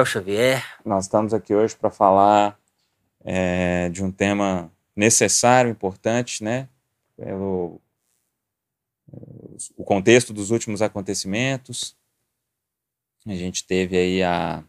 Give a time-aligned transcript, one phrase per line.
[0.00, 0.64] Léo Xavier.
[0.82, 2.58] Nós estamos aqui hoje para falar
[3.22, 6.68] é, de um tema necessário, importante, né?
[7.16, 7.78] Pelo
[9.76, 11.94] o contexto dos últimos acontecimentos.
[13.26, 14.64] A gente teve aí a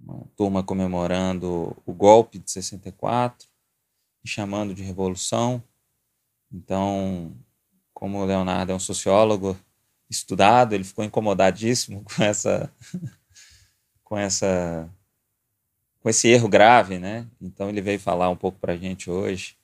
[0.00, 3.46] uma turma comemorando o golpe de 64
[4.24, 5.62] e chamando de revolução.
[6.50, 7.36] Então,
[7.92, 9.58] como o Leonardo é um sociólogo
[10.08, 12.72] estudado, ele ficou incomodadíssimo com essa
[14.14, 14.88] com essa
[16.00, 17.26] com esse erro grave, né?
[17.40, 19.56] Então ele veio falar um pouco para a gente hoje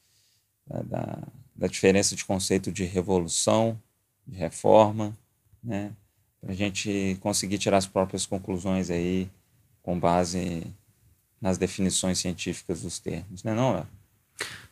[0.67, 1.19] né, da,
[1.55, 3.81] da diferença de conceito de revolução,
[4.27, 5.17] de reforma,
[5.63, 5.93] né?
[6.41, 9.31] Para a gente conseguir tirar as próprias conclusões aí
[9.83, 10.67] com base
[11.41, 13.87] nas definições científicas dos termos, né, não, Léo?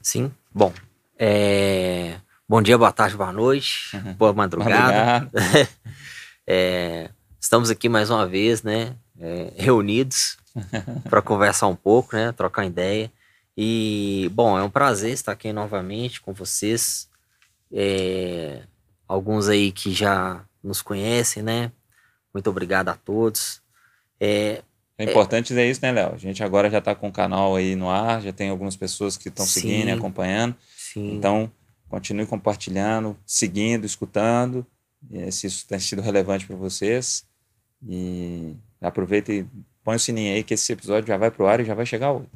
[0.03, 0.33] Sim.
[0.53, 0.73] Bom,
[1.17, 2.17] é...
[2.49, 5.31] bom dia, boa tarde, boa noite, boa madrugada.
[6.47, 7.11] é...
[7.41, 9.53] Estamos aqui mais uma vez, né, é...
[9.57, 10.37] reunidos
[11.09, 13.11] para conversar um pouco, né, trocar ideia.
[13.57, 17.09] E, bom, é um prazer estar aqui novamente com vocês.
[17.73, 18.63] É...
[19.07, 21.73] Alguns aí que já nos conhecem, né?
[22.33, 23.63] Muito obrigado a todos.
[24.21, 24.63] É,
[24.99, 26.15] é importante dizer isso, né, Léo?
[26.15, 29.17] A gente agora já está com o canal aí no ar, já tem algumas pessoas
[29.17, 30.57] que estão seguindo e acompanhando.
[30.77, 31.15] Sim.
[31.15, 31.51] Então,
[31.89, 34.67] continue compartilhando, seguindo, escutando,
[35.31, 37.25] se isso tem sido relevante para vocês.
[37.89, 39.47] E aproveita e
[39.83, 42.13] põe o sininho aí que esse episódio já vai pro ar e já vai chegar
[42.13, 42.31] outro.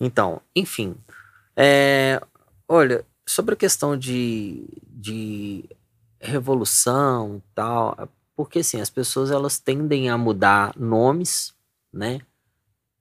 [0.00, 0.94] Então, enfim.
[1.56, 2.20] É,
[2.68, 5.64] olha, sobre a questão de, de
[6.20, 11.54] revolução e tal, porque assim, as pessoas elas tendem a mudar nomes,
[11.92, 12.20] né,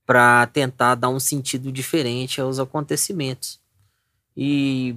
[0.05, 3.59] para tentar dar um sentido diferente aos acontecimentos.
[4.35, 4.95] E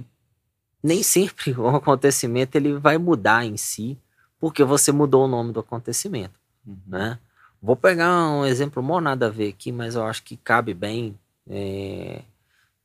[0.83, 3.97] nem sempre o acontecimento ele vai mudar em si,
[4.39, 6.77] porque você mudou o nome do acontecimento, uhum.
[6.85, 7.19] né?
[7.61, 11.17] Vou pegar um exemplo mó nada a ver aqui, mas eu acho que cabe bem.
[11.49, 12.21] É...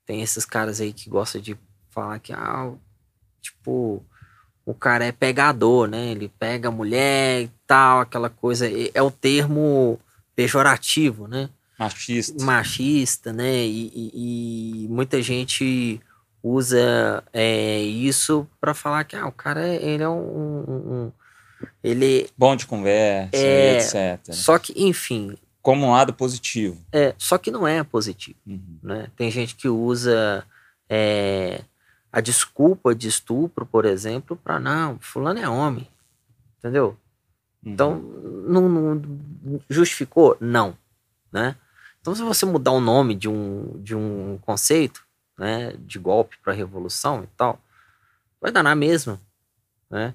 [0.06, 1.56] Tem esses caras aí que gostam de
[1.90, 2.72] falar que, ah,
[3.40, 4.04] tipo,
[4.64, 6.08] o cara é pegador, né?
[6.08, 8.66] Ele pega mulher e tal, aquela coisa.
[8.94, 9.98] É o termo
[10.34, 11.50] pejorativo, né?
[11.78, 12.44] Machista.
[12.44, 13.64] Machista, né?
[13.64, 16.00] E, e, e muita gente
[16.42, 21.12] usa é, isso para falar que ah, o cara ele é um, um
[21.82, 24.32] ele bom de conversa, é, etc.
[24.32, 26.84] Só que, enfim, como um lado positivo.
[26.92, 28.78] É, só que não é positivo, uhum.
[28.82, 29.08] né?
[29.16, 30.44] Tem gente que usa
[30.88, 31.62] é,
[32.12, 35.88] a desculpa de estupro, por exemplo, para não, fulano é homem,
[36.58, 36.96] entendeu?
[37.64, 37.72] Uhum.
[37.72, 37.98] Então,
[38.46, 40.36] não, não, justificou?
[40.40, 40.76] Não,
[41.32, 41.56] né?
[42.00, 45.06] Então, se você mudar o nome de um, de um conceito,
[45.38, 47.60] né, de golpe para revolução e tal,
[48.40, 49.20] vai dar na mesma,
[49.88, 50.12] né?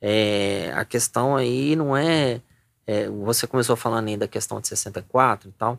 [0.00, 2.40] É, a questão aí não é,
[2.86, 5.78] é, Você começou falando aí da questão de 64 e tal,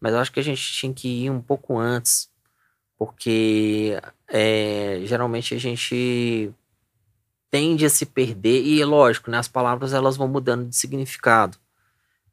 [0.00, 2.30] mas eu acho que a gente tinha que ir um pouco antes
[2.98, 6.50] porque é, geralmente a gente
[7.50, 11.56] tende a se perder e lógico, né, as palavras elas vão mudando de significado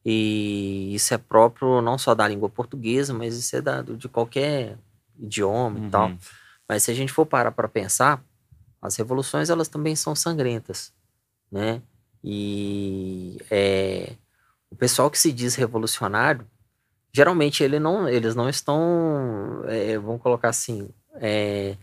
[0.10, 4.78] e isso é próprio não só da língua portuguesa, mas isso é da, de qualquer
[5.20, 5.88] idioma uhum.
[5.88, 6.14] e tal.
[6.68, 8.24] Mas se a gente for parar para pensar,
[8.82, 10.94] as revoluções elas também são sangrentas,
[11.52, 11.82] né?
[12.24, 14.14] E é,
[14.70, 16.46] o pessoal que se diz revolucionário
[17.18, 21.76] geralmente ele não, eles não estão, é, vamos colocar assim, é,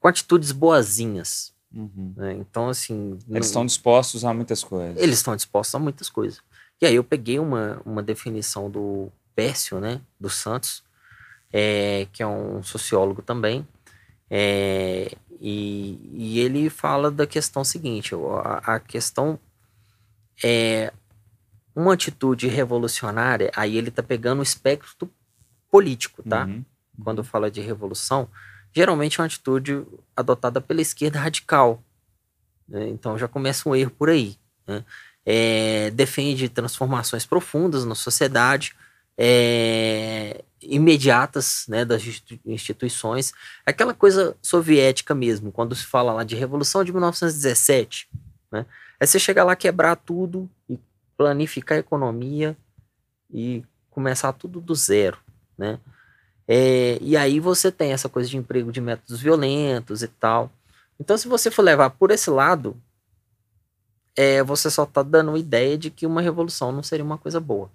[0.00, 1.54] com atitudes boazinhas.
[1.72, 2.12] Uhum.
[2.16, 2.32] Né?
[2.32, 3.12] Então, assim.
[3.12, 5.00] Eles não, estão dispostos a muitas coisas.
[5.00, 6.42] Eles estão dispostos a muitas coisas.
[6.80, 10.82] E aí eu peguei uma, uma definição do Pércio, né, dos Santos,
[11.52, 13.66] é, que é um sociólogo também,
[14.28, 19.38] é, e, e, ele fala da questão seguinte: a, a questão
[20.44, 20.92] é
[21.74, 25.10] uma atitude revolucionária, aí ele tá pegando o espectro
[25.70, 26.44] político, tá?
[26.44, 26.64] Uhum.
[27.02, 28.28] Quando fala de revolução,
[28.72, 31.82] geralmente é uma atitude adotada pela esquerda radical.
[32.68, 32.88] Né?
[32.88, 34.36] Então já começa um erro por aí.
[34.66, 34.84] Né?
[35.24, 38.74] É, defende transformações profundas na sociedade,
[39.16, 42.02] é, imediatas né, das
[42.44, 43.32] instituições.
[43.64, 48.08] Aquela coisa soviética mesmo, quando se fala lá de Revolução de 1917.
[48.52, 48.66] Né?
[48.98, 50.78] É você chegar lá, quebrar tudo e
[51.16, 52.56] planificar a economia
[53.30, 55.18] e começar tudo do zero,
[55.56, 55.78] né?
[56.52, 60.50] É, e aí você tem essa coisa de emprego de métodos violentos e tal.
[60.98, 62.76] Então, se você for levar por esse lado,
[64.16, 67.70] é, você só está dando ideia de que uma revolução não seria uma coisa boa.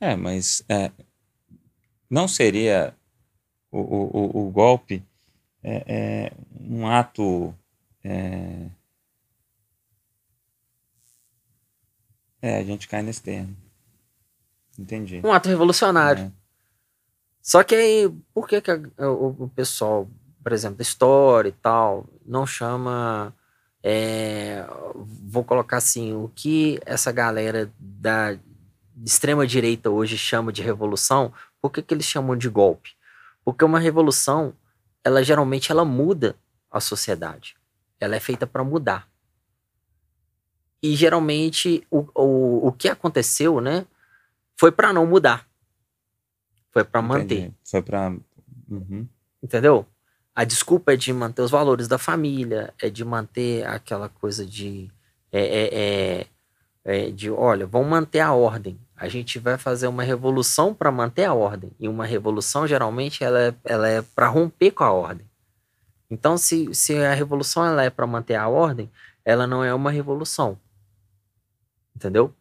[0.00, 0.90] É, mas é,
[2.10, 2.94] não seria
[3.70, 5.04] o, o, o golpe
[5.62, 7.54] é, é um ato
[8.04, 8.68] é,
[12.40, 13.56] É, a gente cai nesse termo.
[14.78, 15.20] Entendi.
[15.24, 16.24] Um ato revolucionário.
[16.24, 16.32] É.
[17.42, 18.76] Só que aí, por que, que a,
[19.08, 20.08] o, o, pessoal,
[20.42, 23.34] por exemplo, da história e tal, não chama.
[23.82, 24.64] É,
[24.94, 28.36] vou colocar assim, o que essa galera da
[29.04, 32.90] extrema direita hoje chama de revolução, por que, que eles chamam de golpe?
[33.44, 34.54] Porque uma revolução,
[35.02, 36.36] ela geralmente ela muda
[36.70, 37.56] a sociedade.
[38.00, 39.08] Ela é feita para mudar.
[40.82, 43.86] E geralmente o, o, o que aconteceu, né,
[44.58, 45.48] foi para não mudar.
[46.70, 47.52] Foi para manter.
[47.64, 48.14] Foi para.
[48.68, 49.08] Uhum.
[49.42, 49.86] Entendeu?
[50.34, 54.90] A desculpa é de manter os valores da família, é de manter aquela coisa de.
[55.32, 56.26] É, é, é,
[56.84, 58.78] é de, olha, vamos manter a ordem.
[58.98, 61.70] A gente vai fazer uma revolução para manter a ordem.
[61.78, 65.24] E uma revolução, geralmente, ela é, ela é para romper com a ordem.
[66.10, 68.90] Então, se, se a revolução ela é para manter a ordem,
[69.24, 70.58] ela não é uma revolução.
[71.94, 72.34] Entendeu?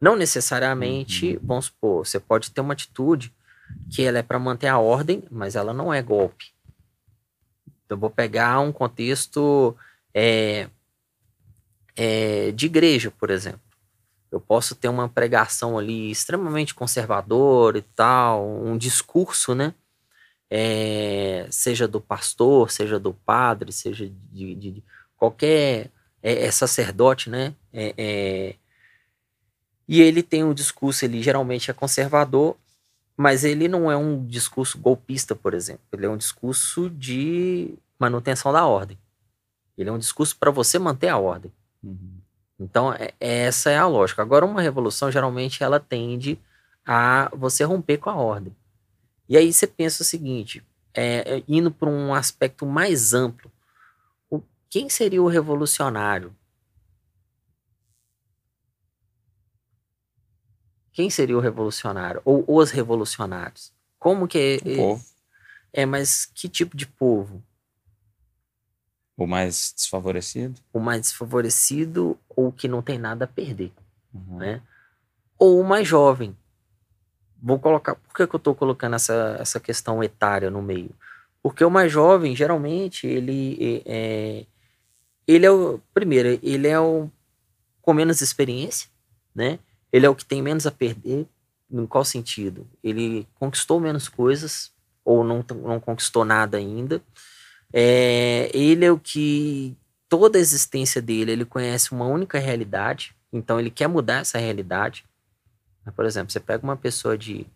[0.00, 1.40] Não necessariamente, uhum.
[1.42, 3.34] vamos supor, você pode ter uma atitude
[3.90, 6.52] que ela é para manter a ordem, mas ela não é golpe.
[7.84, 9.76] Então, vou pegar um contexto
[10.14, 10.68] é,
[11.96, 13.63] é, de igreja, por exemplo.
[14.34, 19.72] Eu posso ter uma pregação ali extremamente conservadora e tal, um discurso, né?
[20.50, 24.84] É, seja do pastor, seja do padre, seja de, de, de
[25.16, 27.54] qualquer é, é sacerdote, né?
[27.72, 28.54] É, é,
[29.86, 32.56] e ele tem um discurso, ele geralmente é conservador,
[33.16, 35.84] mas ele não é um discurso golpista, por exemplo.
[35.92, 38.98] Ele é um discurso de manutenção da ordem.
[39.78, 41.52] Ele é um discurso para você manter a ordem.
[41.84, 42.13] Uhum.
[42.58, 44.22] Então, é, essa é a lógica.
[44.22, 46.38] Agora, uma revolução, geralmente, ela tende
[46.84, 48.54] a você romper com a ordem.
[49.28, 50.62] E aí você pensa o seguinte,
[50.92, 53.50] é, é indo para um aspecto mais amplo,
[54.30, 56.34] o, quem seria o revolucionário?
[60.92, 62.22] Quem seria o revolucionário?
[62.24, 63.72] Ou os revolucionários?
[63.98, 64.72] Como que é?
[64.72, 65.04] O povo.
[65.72, 67.42] É, mas que tipo de povo?
[69.16, 70.60] O mais desfavorecido?
[70.72, 73.72] O mais desfavorecido ou que não tem nada a perder,
[74.12, 74.38] uhum.
[74.38, 74.60] né?
[75.38, 76.36] Ou o mais jovem.
[77.40, 77.94] Vou colocar.
[77.94, 80.90] Por que, que eu estou colocando essa, essa questão etária no meio?
[81.42, 84.46] Porque o mais jovem, geralmente, ele é,
[85.26, 87.10] ele é o primeiro, ele é o
[87.82, 88.88] com menos experiência,
[89.34, 89.58] né?
[89.92, 91.26] Ele é o que tem menos a perder.
[91.70, 92.66] Em qual sentido?
[92.82, 94.72] Ele conquistou menos coisas
[95.04, 97.02] ou não, não conquistou nada ainda.
[97.76, 99.76] É, ele é o que
[100.08, 105.04] toda a existência dele ele conhece uma única realidade, então ele quer mudar essa realidade.
[105.96, 107.46] Por exemplo, você pega uma pessoa de,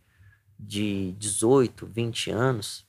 [0.58, 2.84] de 18, 20 anos,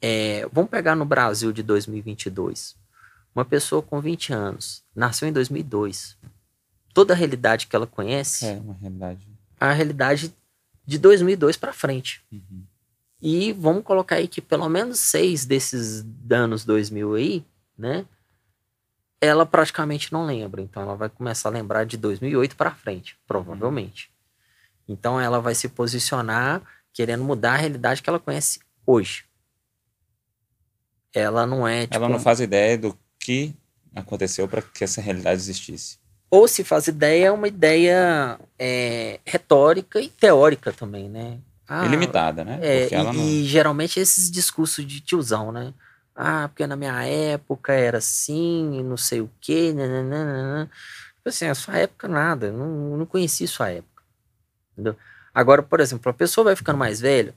[0.00, 2.76] é, vamos pegar no Brasil de 2022.
[3.34, 6.16] Uma pessoa com 20 anos, nasceu em 2002,
[6.94, 9.26] toda a realidade que ela conhece é uma realidade
[9.60, 10.34] a realidade
[10.86, 12.22] de 2002 para frente.
[12.30, 12.62] Uhum.
[13.20, 17.44] E vamos colocar aí que pelo menos seis desses anos 2000 aí,
[17.76, 18.06] né?
[19.20, 20.62] Ela praticamente não lembra.
[20.62, 24.10] Então ela vai começar a lembrar de 2008 para frente, provavelmente.
[24.88, 29.24] Então ela vai se posicionar querendo mudar a realidade que ela conhece hoje.
[31.12, 31.82] Ela não é.
[31.82, 33.54] Tipo, ela não faz ideia do que
[33.94, 35.98] aconteceu para que essa realidade existisse
[36.30, 41.38] ou se faz ideia, é uma ideia é, retórica e teórica também, né?
[41.68, 42.58] Ah, Ilimitada, né?
[42.62, 43.12] É, e, não...
[43.14, 45.74] e, geralmente esses discursos de tiozão, né?
[46.16, 50.70] Ah, porque na minha época era assim, não sei o quê, nananana.
[51.16, 54.02] Tipo assim, a sua época nada, não, não conheci sua época.
[54.72, 54.96] Entendeu?
[55.34, 57.34] Agora, por exemplo, a pessoa vai ficando mais velha,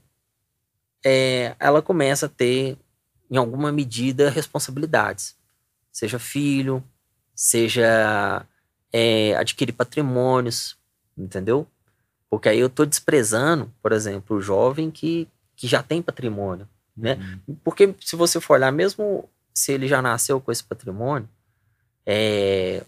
[1.06, 2.78] é, ela começa a ter,
[3.30, 5.36] em alguma medida, responsabilidades.
[5.92, 6.84] Seja filho,
[7.36, 8.46] seja
[8.94, 10.78] é, adquirir patrimônios,
[11.18, 11.68] entendeu?
[12.32, 17.20] Porque aí eu estou desprezando, por exemplo, o jovem que, que já tem patrimônio, né?
[17.46, 17.58] Uhum.
[17.62, 21.28] Porque se você for olhar, mesmo se ele já nasceu com esse patrimônio,
[22.06, 22.86] é,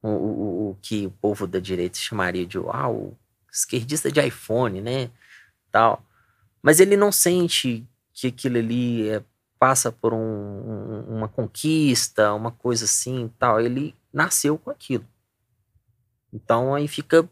[0.00, 3.12] o, o, o que o povo da direita chamaria de ah, o
[3.52, 5.10] esquerdista de iPhone, né?
[5.72, 6.00] Tal.
[6.62, 9.20] Mas ele não sente que aquilo ali é,
[9.58, 13.60] passa por um, um, uma conquista, uma coisa assim tal.
[13.60, 15.04] Ele nasceu com aquilo.
[16.32, 17.28] Então aí fica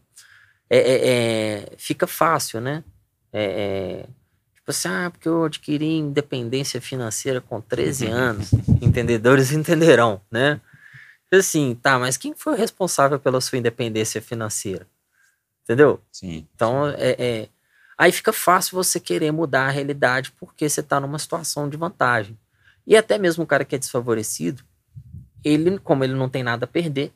[0.71, 2.85] é, é, é fica fácil, né?
[3.33, 4.07] É, é,
[4.55, 8.53] tipo assim, ah, porque eu adquiri independência financeira com 13 anos.
[8.81, 10.61] Entendedores entenderão, né?
[11.33, 14.87] Assim, tá, mas quem foi o responsável pela sua independência financeira?
[15.63, 16.01] Entendeu?
[16.11, 16.49] Sim.
[16.55, 17.49] Então, é, é,
[17.97, 22.37] aí fica fácil você querer mudar a realidade porque você está numa situação de vantagem.
[22.85, 24.65] E até mesmo o cara que é desfavorecido,
[25.45, 27.13] ele, como ele não tem nada a perder,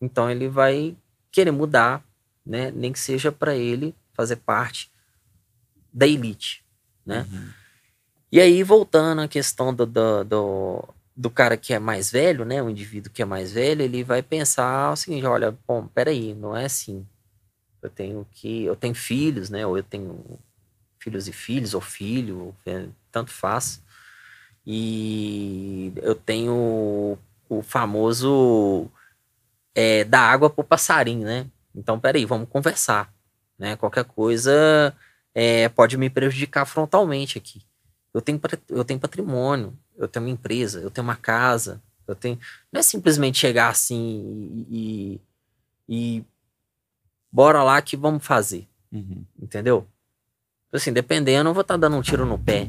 [0.00, 0.96] Então ele vai
[1.30, 2.04] querer mudar,
[2.44, 2.70] né?
[2.70, 4.90] Nem que seja para ele fazer parte
[5.92, 6.64] da elite,
[7.04, 7.26] né?
[7.30, 7.50] Uhum.
[8.30, 12.62] E aí, voltando à questão do, do, do, do, cara que é mais velho, né?
[12.62, 16.56] O indivíduo que é mais velho, ele vai pensar o seguinte: olha, bom, peraí, não
[16.56, 17.06] é assim.
[17.82, 18.64] Eu tenho que.
[18.64, 19.66] Eu tenho filhos, né?
[19.66, 20.24] Ou eu tenho
[20.98, 23.82] filhos e filhos, ou filho, é, tanto faz.
[24.66, 27.18] E eu tenho
[27.48, 28.88] o famoso
[29.74, 31.46] é, dar água pro passarinho, né?
[31.74, 33.12] Então, peraí, vamos conversar.
[33.58, 33.76] Né?
[33.76, 34.94] Qualquer coisa
[35.34, 37.62] é, pode me prejudicar frontalmente aqui.
[38.12, 42.38] Eu tenho, eu tenho patrimônio, eu tenho uma empresa, eu tenho uma casa, eu tenho.
[42.70, 45.20] Não é simplesmente chegar assim e,
[45.88, 46.24] e, e
[47.30, 48.68] bora lá que vamos fazer.
[48.92, 49.24] Uhum.
[49.40, 49.86] Entendeu?
[50.70, 52.68] Assim, dependendo, eu vou estar tá dando um tiro no pé.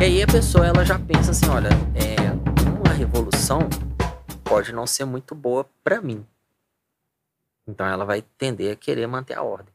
[0.00, 2.32] E aí a pessoa ela já pensa assim, olha, é,
[2.82, 3.68] uma revolução
[4.42, 6.26] pode não ser muito boa para mim.
[7.68, 9.74] Então ela vai tender a querer manter a ordem.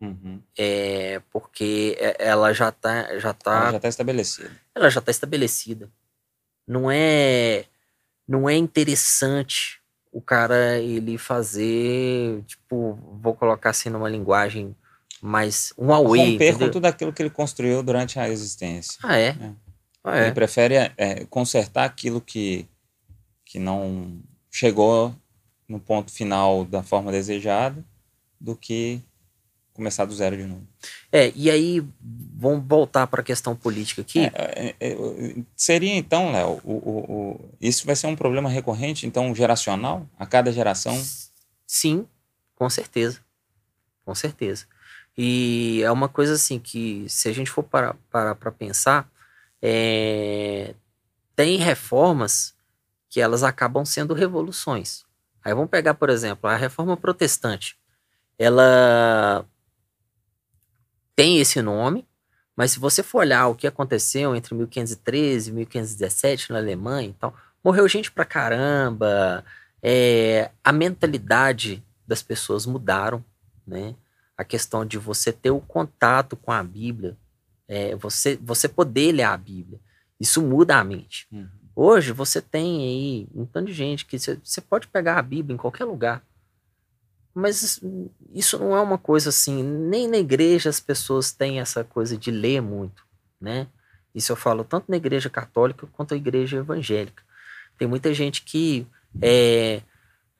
[0.00, 0.42] Uhum.
[0.56, 3.56] É porque é, ela já tá, já tá.
[3.60, 4.50] Ela já tá estabelecida.
[4.74, 5.90] Ela já tá estabelecida.
[6.66, 7.66] Não é,
[8.26, 14.74] não é interessante o cara ele fazer, tipo, vou colocar assim numa linguagem
[15.22, 16.32] mais um away.
[16.32, 16.66] Romper entendeu?
[16.66, 18.98] com tudo aquilo que ele construiu durante a existência.
[19.04, 19.28] Ah é.
[19.28, 19.52] é.
[20.02, 20.22] Ah, é.
[20.24, 22.66] Ele prefere é, consertar aquilo que
[23.44, 25.14] que não chegou
[25.68, 27.84] no ponto final da forma desejada
[28.40, 29.00] do que
[29.74, 30.66] começar do zero de novo.
[31.10, 31.86] É, e aí
[32.34, 34.20] vamos voltar para a questão política aqui.
[34.20, 39.06] É, é, é, seria então, Léo, o, o, o, isso vai ser um problema recorrente,
[39.06, 41.00] então geracional, a cada geração?
[41.66, 42.06] Sim,
[42.54, 43.20] com certeza,
[44.04, 44.66] com certeza.
[45.16, 49.10] E é uma coisa assim que, se a gente for parar para pensar,
[49.60, 50.74] é,
[51.36, 52.54] tem reformas
[53.08, 55.04] que elas acabam sendo revoluções.
[55.44, 57.76] Aí vamos pegar, por exemplo, a reforma protestante.
[58.38, 59.44] Ela
[61.14, 62.08] tem esse nome,
[62.56, 67.12] mas se você for olhar o que aconteceu entre 1513 e 1517 na Alemanha e
[67.12, 69.44] tal, morreu gente pra caramba,
[69.82, 73.24] é, a mentalidade das pessoas mudaram,
[73.66, 73.94] né?
[74.36, 77.16] A questão de você ter o contato com a Bíblia,
[77.68, 79.78] é, você, você poder ler a Bíblia,
[80.18, 81.26] isso muda a mente.
[81.32, 81.48] Uhum.
[81.74, 85.58] Hoje você tem aí um tanto de gente que você pode pegar a Bíblia em
[85.58, 86.22] qualquer lugar.
[87.34, 87.80] Mas
[88.34, 92.30] isso não é uma coisa assim, nem na igreja as pessoas têm essa coisa de
[92.30, 93.06] ler muito,
[93.40, 93.66] né?
[94.14, 97.22] Isso eu falo tanto na igreja católica quanto na igreja evangélica.
[97.78, 98.86] Tem muita gente que
[99.20, 99.80] é,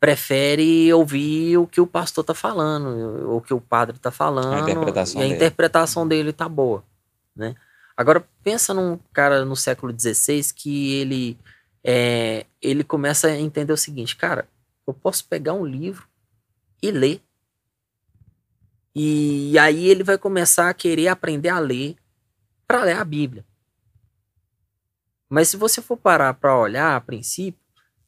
[0.03, 4.67] prefere ouvir o que o pastor está falando, ou o que o padre está falando,
[4.67, 5.37] a interpretação e a dele.
[5.37, 6.83] interpretação dele tá boa,
[7.37, 7.55] né?
[7.97, 11.39] Agora, pensa num cara no século XVI que ele,
[11.85, 14.49] é, ele começa a entender o seguinte, cara,
[14.89, 16.09] eu posso pegar um livro
[16.83, 17.23] e ler.
[18.93, 21.95] E aí ele vai começar a querer aprender a ler
[22.67, 23.45] para ler a Bíblia.
[25.31, 27.62] Mas se você for parar para olhar a princípio,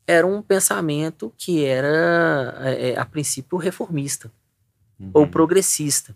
[0.06, 4.30] era um pensamento que era, é, é a princípio, reformista
[4.98, 5.10] uhum.
[5.14, 6.14] ou progressista.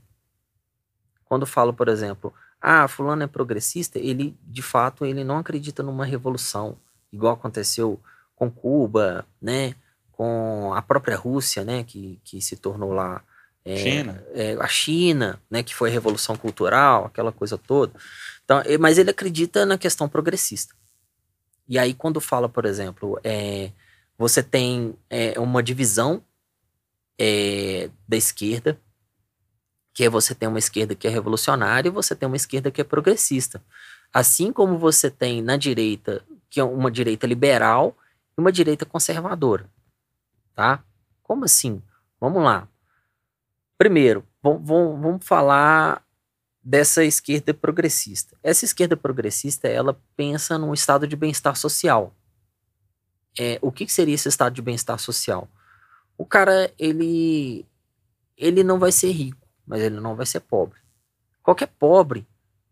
[1.25, 6.05] Quando falo, por exemplo, ah, fulano é progressista, ele de fato ele não acredita numa
[6.05, 6.77] revolução,
[7.13, 8.01] igual aconteceu
[8.35, 9.75] com Cuba, né,
[10.13, 13.23] com a própria Rússia, né, que, que se tornou lá
[13.65, 14.25] é, China.
[14.33, 17.93] É, a China, né, que foi a revolução cultural, aquela coisa toda.
[18.45, 20.75] Então, mas ele acredita na questão progressista.
[21.69, 23.71] E aí quando fala, por exemplo, é,
[24.17, 26.23] você tem é, uma divisão
[27.19, 28.81] é, da esquerda
[29.99, 32.81] que é você tem uma esquerda que é revolucionária e você tem uma esquerda que
[32.81, 33.61] é progressista.
[34.15, 37.97] Assim como você tem na direita, que é uma direita liberal
[38.37, 39.69] e uma direita conservadora.
[40.55, 40.85] Tá?
[41.21, 41.83] Como assim?
[42.21, 42.69] Vamos lá.
[43.77, 46.01] Primeiro, vamos, vamos falar
[46.69, 48.37] dessa esquerda progressista.
[48.43, 52.15] Essa esquerda progressista, ela pensa num estado de bem-estar social.
[53.39, 55.49] É, o que, que seria esse estado de bem-estar social?
[56.17, 57.65] O cara, ele,
[58.37, 60.79] ele não vai ser rico mas ele não vai ser pobre.
[61.43, 62.27] Qualquer pobre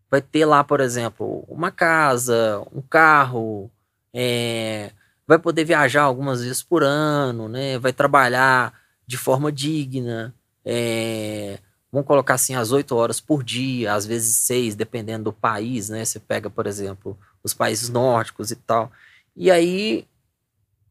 [0.09, 3.71] vai ter lá, por exemplo, uma casa, um carro,
[4.11, 4.91] é,
[5.27, 7.77] vai poder viajar algumas vezes por ano, né?
[7.77, 8.73] Vai trabalhar
[9.05, 10.33] de forma digna,
[10.65, 11.59] é,
[11.97, 16.05] vamos colocar assim as oito horas por dia, às vezes seis, dependendo do país, né?
[16.05, 18.91] Você pega, por exemplo, os países nórdicos e tal.
[19.35, 20.07] E aí,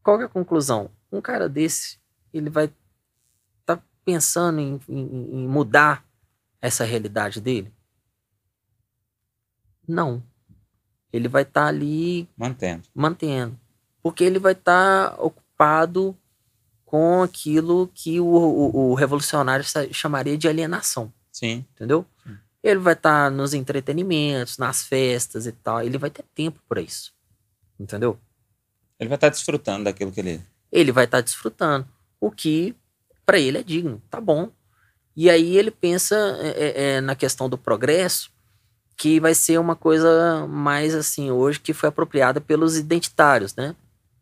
[0.03, 0.91] qual é a conclusão?
[1.09, 1.97] Um cara desse,
[2.33, 2.69] ele vai
[4.03, 6.05] pensando em, em, em mudar
[6.61, 7.73] essa realidade dele?
[9.87, 10.23] Não.
[11.11, 12.27] Ele vai estar tá ali.
[12.37, 12.87] Mantendo.
[12.93, 13.59] Mantendo.
[14.01, 16.17] Porque ele vai estar tá ocupado
[16.87, 21.11] com aquilo que o, o, o, revolucionário chamaria de alienação.
[21.29, 21.65] Sim.
[21.75, 22.05] Entendeu?
[22.25, 22.37] Sim.
[22.63, 25.81] Ele vai estar tá nos entretenimentos, nas festas e tal.
[25.81, 27.13] Ele vai ter tempo para isso.
[27.77, 28.17] Entendeu?
[28.97, 30.41] Ele vai estar tá desfrutando daquilo que ele.
[30.71, 31.85] Ele vai estar tá desfrutando.
[32.21, 32.73] O que
[33.25, 34.01] para ele é digno.
[34.09, 34.49] Tá bom.
[35.13, 38.31] E aí ele pensa é, é, é, na questão do progresso,
[38.95, 43.75] que vai ser uma coisa mais assim hoje que foi apropriada pelos identitários, né?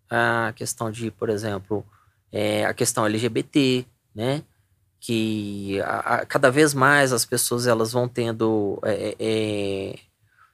[0.10, 1.86] A questão de, por exemplo,
[2.32, 4.44] é, a questão LGBT, né?
[5.00, 10.00] Que a, a, cada vez mais as pessoas elas vão tendo é, é,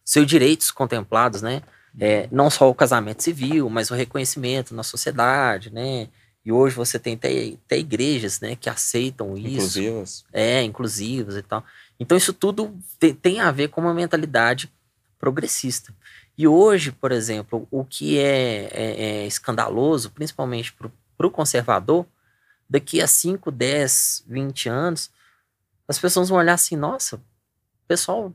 [0.04, 1.62] seus direitos contemplados, né?
[2.00, 6.08] É, não só o casamento civil, mas o reconhecimento na sociedade, né?
[6.44, 9.80] E hoje você tem até, até igrejas, né, que aceitam isso.
[9.80, 10.25] Inclusivas.
[10.34, 11.63] É, inclusivas e tal.
[12.00, 14.72] Então isso tudo te, tem a ver com uma mentalidade
[15.20, 15.94] progressista.
[16.36, 20.74] E hoje, por exemplo, o que é, é, é escandaloso, principalmente
[21.22, 22.08] para o conservador,
[22.68, 25.12] daqui a 5, 10, 20 anos,
[25.88, 28.34] as pessoas vão olhar assim, nossa, o pessoal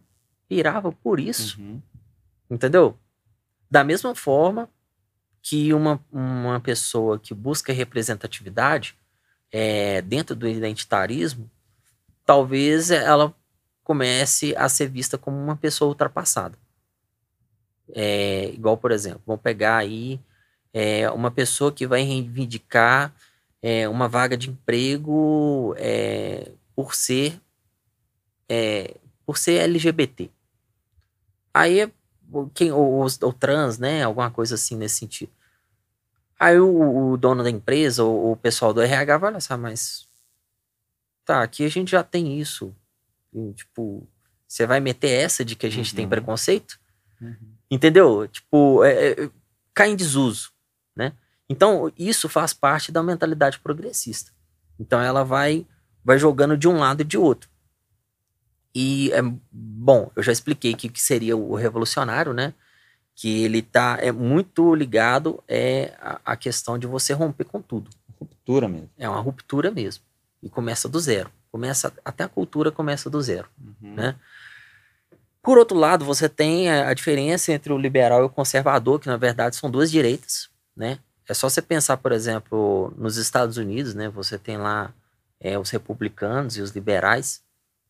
[0.49, 1.61] pirava por isso.
[1.61, 1.83] Uhum.
[2.49, 2.97] Entendeu?
[3.69, 4.71] Da mesma forma
[5.43, 8.97] que uma, uma pessoa que busca representatividade
[9.51, 11.51] é, dentro do identitarismo,
[12.25, 13.35] talvez ela
[13.83, 16.57] comece a ser vista como uma pessoa ultrapassada.
[17.93, 20.21] É, igual, por exemplo, vamos pegar aí
[20.79, 23.11] é, uma pessoa que vai reivindicar
[23.63, 27.41] é, uma vaga de emprego é, por ser
[28.47, 30.31] é, por ser LGBT.
[31.55, 31.91] Aí
[32.53, 35.33] quem ou, ou, trans, né, alguma coisa assim nesse sentido.
[36.39, 40.07] Aí o, o dono da empresa, ou o pessoal do RH vai olhar ah, mas
[41.25, 42.77] tá, aqui a gente já tem isso.
[43.33, 44.07] E, tipo,
[44.47, 45.97] você vai meter essa de que a gente uhum.
[45.97, 46.79] tem preconceito?
[47.19, 47.55] Uhum.
[47.71, 48.29] Entendeu?
[48.29, 49.31] Tipo, é, é,
[49.73, 50.55] cai em desuso?
[51.49, 54.33] Então, isso faz parte da mentalidade progressista.
[54.79, 55.67] Então, ela vai,
[56.05, 57.49] vai jogando de um lado e de outro.
[58.75, 62.53] E, é, bom, eu já expliquei o que, que seria o revolucionário, né?
[63.17, 67.91] que ele tá é muito ligado é a, a, questão de você romper com tudo.
[68.21, 68.91] Ruptura mesmo.
[68.99, 70.05] É uma ruptura mesmo.
[70.43, 71.31] E começa do zero.
[71.51, 73.95] Começa até a cultura começa do zero, uhum.
[73.95, 74.17] né?
[75.43, 79.17] Por outro lado, você tem a, diferença entre o liberal e o conservador, que na
[79.17, 80.99] verdade são duas direitas, né?
[81.29, 84.09] É só você pensar, por exemplo, nos Estados Unidos, né?
[84.09, 84.93] Você tem lá
[85.41, 87.43] é, os republicanos e os liberais,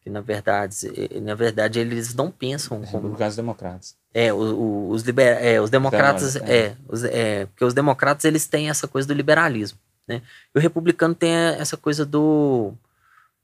[0.03, 0.75] que na verdade,
[1.21, 3.97] na verdade eles não pensam como republicanos e democratas.
[4.15, 8.25] É, o, o, os, liber, é, os democratas, é, é, os, é, porque os democratas
[8.25, 10.23] eles têm essa coisa do liberalismo, né?
[10.55, 12.73] E o republicano tem essa coisa do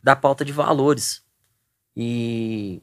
[0.03, 1.23] da pauta de valores.
[1.95, 2.81] E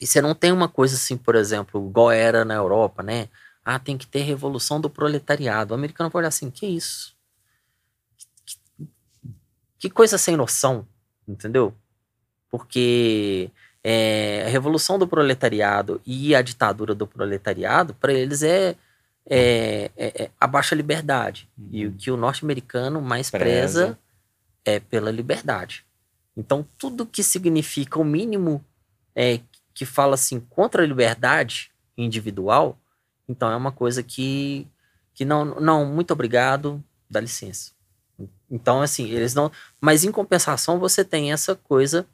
[0.00, 3.28] e você não tem uma coisa assim, por exemplo, igual era na Europa, né?
[3.70, 5.72] Ah, tem que ter revolução do proletariado.
[5.72, 7.16] O americano vai olhar assim, que isso?
[8.46, 8.88] Que,
[9.78, 10.86] que coisa sem noção,
[11.26, 11.74] entendeu?
[12.50, 13.50] porque
[13.84, 18.76] é, a revolução do proletariado e a ditadura do proletariado, para eles é,
[19.26, 21.48] é, é, é, a baixa liberdade.
[21.56, 21.68] Uhum.
[21.70, 23.46] E o que o norte-americano mais preza.
[23.46, 23.98] preza
[24.64, 25.84] é pela liberdade.
[26.36, 28.64] Então, tudo que significa o mínimo
[29.14, 29.40] é,
[29.74, 32.78] que fala assim contra a liberdade individual,
[33.28, 34.66] então é uma coisa que,
[35.12, 37.72] que não, não, muito obrigado, dá licença.
[38.50, 39.52] Então, assim, eles não.
[39.80, 42.06] Mas em compensação, você tem essa coisa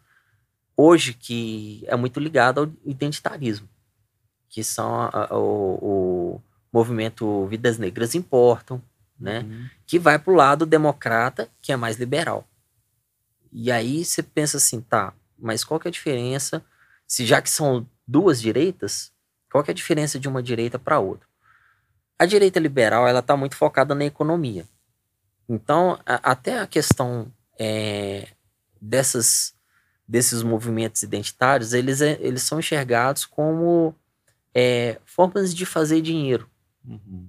[0.76, 3.68] hoje que é muito ligado ao identitarismo,
[4.48, 6.40] que são a, a, o, o,
[6.72, 8.82] movimento Vidas Negras Importam,
[9.18, 9.40] né?
[9.40, 9.70] Uhum.
[9.86, 12.46] Que vai para o lado democrata, que é mais liberal.
[13.52, 16.64] E aí você pensa assim, tá, mas qual que é a diferença?
[17.06, 19.12] Se já que são duas direitas,
[19.54, 21.28] qual é a diferença de uma direita para outra?
[22.18, 24.66] A direita liberal ela está muito focada na economia.
[25.48, 28.26] Então, a, até a questão é,
[28.80, 29.54] dessas
[30.08, 33.94] desses movimentos identitários, eles, é, eles são enxergados como
[34.52, 36.50] é, formas de fazer dinheiro.
[36.84, 37.28] Uhum.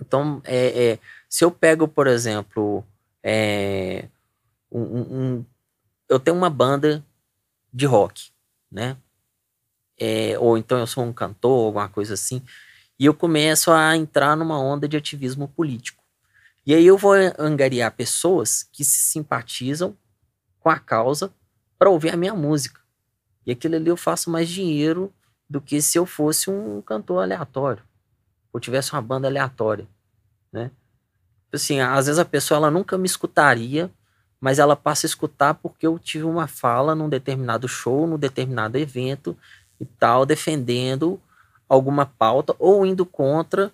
[0.00, 2.84] Então, é, é, se eu pego, por exemplo,
[3.20, 4.08] é,
[4.70, 5.44] um, um,
[6.08, 7.04] eu tenho uma banda
[7.74, 8.30] de rock,
[8.70, 8.96] né?
[9.98, 12.42] É, ou então eu sou um cantor, alguma coisa assim,
[12.98, 16.02] e eu começo a entrar numa onda de ativismo político.
[16.66, 19.96] E aí eu vou angariar pessoas que se simpatizam
[20.60, 21.32] com a causa
[21.78, 22.80] para ouvir a minha música.
[23.46, 25.12] E aquilo ali eu faço mais dinheiro
[25.48, 27.82] do que se eu fosse um cantor aleatório,
[28.52, 29.88] ou tivesse uma banda aleatória,
[30.52, 30.70] né?
[31.50, 33.90] Assim, às vezes a pessoa ela nunca me escutaria
[34.40, 38.78] mas ela passa a escutar porque eu tive uma fala num determinado show, num determinado
[38.78, 39.36] evento
[39.80, 41.20] e tal, defendendo
[41.68, 43.72] alguma pauta ou indo contra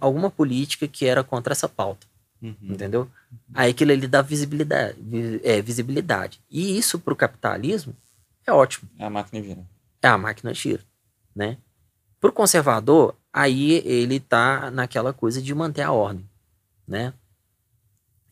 [0.00, 2.06] alguma política que era contra essa pauta.
[2.42, 2.56] Uhum.
[2.62, 3.08] Entendeu?
[3.54, 4.98] Aí aquilo ali dá visibilidade,
[5.42, 6.40] é, visibilidade.
[6.50, 7.94] E isso para o capitalismo
[8.46, 8.88] é ótimo.
[8.98, 9.64] É a máquina gira.
[10.02, 10.82] É a máquina gira,
[11.34, 11.56] né?
[12.20, 16.28] Para o conservador, aí ele tá naquela coisa de manter a ordem,
[16.86, 17.12] né?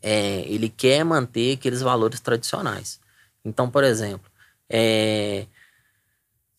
[0.03, 3.01] É, ele quer manter aqueles valores tradicionais.
[3.45, 4.31] Então, por exemplo,
[4.69, 5.47] é,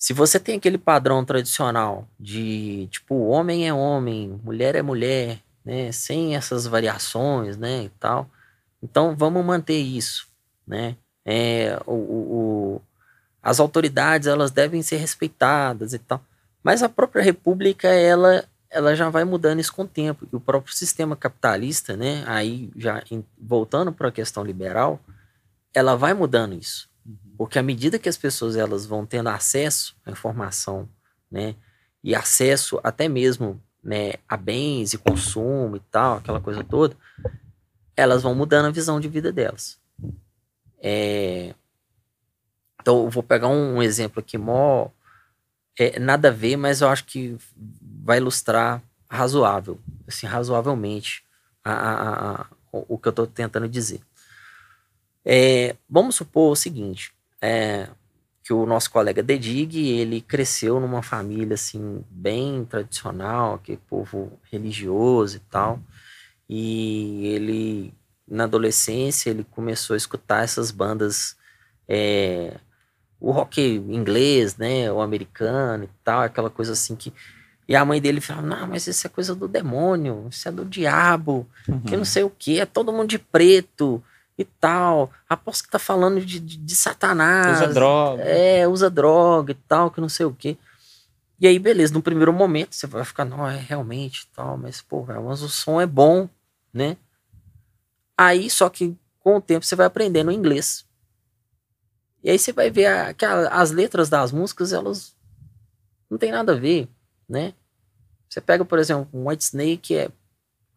[0.06, 5.92] se você tem aquele padrão tradicional de tipo homem é homem, mulher é mulher, né,
[5.92, 8.30] sem essas variações, né, e tal,
[8.84, 10.28] então vamos manter isso,
[10.68, 10.96] né?
[11.26, 12.82] É, o, o,
[13.42, 16.24] as autoridades elas devem ser respeitadas e tal.
[16.64, 20.28] Mas a própria república ela ela já vai mudando isso com o tempo.
[20.32, 23.02] E o próprio sistema capitalista, né, aí já
[23.40, 25.00] voltando para a questão liberal,
[25.74, 26.88] ela vai mudando isso.
[27.38, 30.88] Porque à medida que as pessoas elas vão tendo acesso à informação,
[31.30, 31.56] né,
[32.04, 36.96] e acesso até mesmo né, a bens e consumo e tal, aquela coisa toda,
[37.96, 39.80] elas vão mudando a visão de vida delas.
[40.80, 41.54] É,
[42.86, 44.90] então, eu vou pegar um, um exemplo aqui, mó,
[45.76, 47.36] é, nada a ver, mas eu acho que
[48.04, 51.26] vai ilustrar razoável, assim, razoavelmente
[51.64, 54.02] a, a, a, o que eu estou tentando dizer.
[55.26, 57.12] É, vamos supor o seguinte,
[57.46, 57.88] é,
[58.44, 65.38] que o nosso colega Dedig, ele cresceu numa família, assim, bem tradicional, que povo religioso
[65.38, 65.80] e tal,
[66.50, 67.94] e ele,
[68.28, 71.38] na adolescência, ele começou a escutar essas bandas
[71.88, 72.56] é,
[73.20, 77.14] o rock inglês, né, o americano e tal, aquela coisa assim que
[77.68, 80.64] e a mãe dele falava, não, mas isso é coisa do demônio, isso é do
[80.64, 81.82] diabo, uhum.
[81.82, 84.04] que não sei o que, é todo mundo de preto
[84.38, 85.12] e tal.
[85.30, 87.62] Aposto que tá falando de, de, de, Satanás.
[87.62, 88.24] Usa droga.
[88.24, 90.58] É, usa droga e tal, que não sei o que.
[91.40, 95.06] E aí, beleza, no primeiro momento você vai ficar, não, é realmente tal, mas, pô,
[95.06, 96.30] mas o som é bom,
[96.74, 96.96] né?
[98.18, 100.86] Aí, só que com o tempo você vai aprendendo inglês.
[102.24, 105.16] E aí você vai ver a, que a, as letras das músicas, elas
[106.10, 106.88] não tem nada a ver,
[107.28, 107.54] né?
[108.30, 110.10] Você pega, por exemplo, um White Snake, é,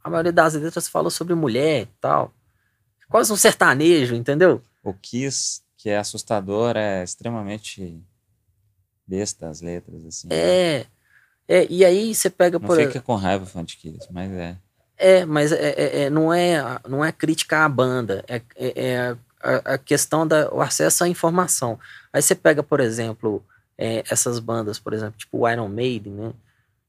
[0.03, 2.33] a maioria das letras fala sobre mulher e tal.
[3.09, 4.63] Quase um sertanejo, entendeu?
[4.83, 8.03] O Kiss, que é assustador, é extremamente
[9.07, 10.29] besta as letras, assim.
[10.31, 10.87] É.
[11.49, 14.57] é e aí você pega, não por fica com raiva fã de Kiss, mas é.
[14.99, 19.17] É, mas é, é, é, não, é, não é crítica à banda, é, é, é
[19.41, 21.79] a, a questão do acesso à informação.
[22.13, 23.45] Aí você pega, por exemplo,
[23.77, 26.33] é, essas bandas, por exemplo, tipo Iron Maiden, né?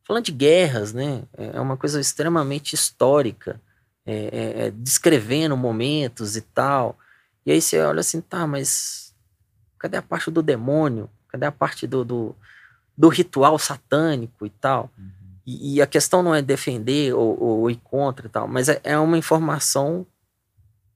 [0.04, 1.22] Falando de guerras, né?
[1.38, 3.62] É uma coisa extremamente histórica,
[4.10, 6.98] é, é, é, descrevendo momentos e tal.
[7.46, 9.14] E aí você olha assim, tá, mas
[9.78, 11.08] cadê a parte do demônio?
[11.28, 12.36] Cadê a parte do, do,
[12.98, 14.90] do ritual satânico e tal?
[14.98, 15.12] Uhum.
[15.46, 18.82] E, e, a questão não é defender ou, ou ir contra e tal, mas é,
[18.84, 20.08] é uma informação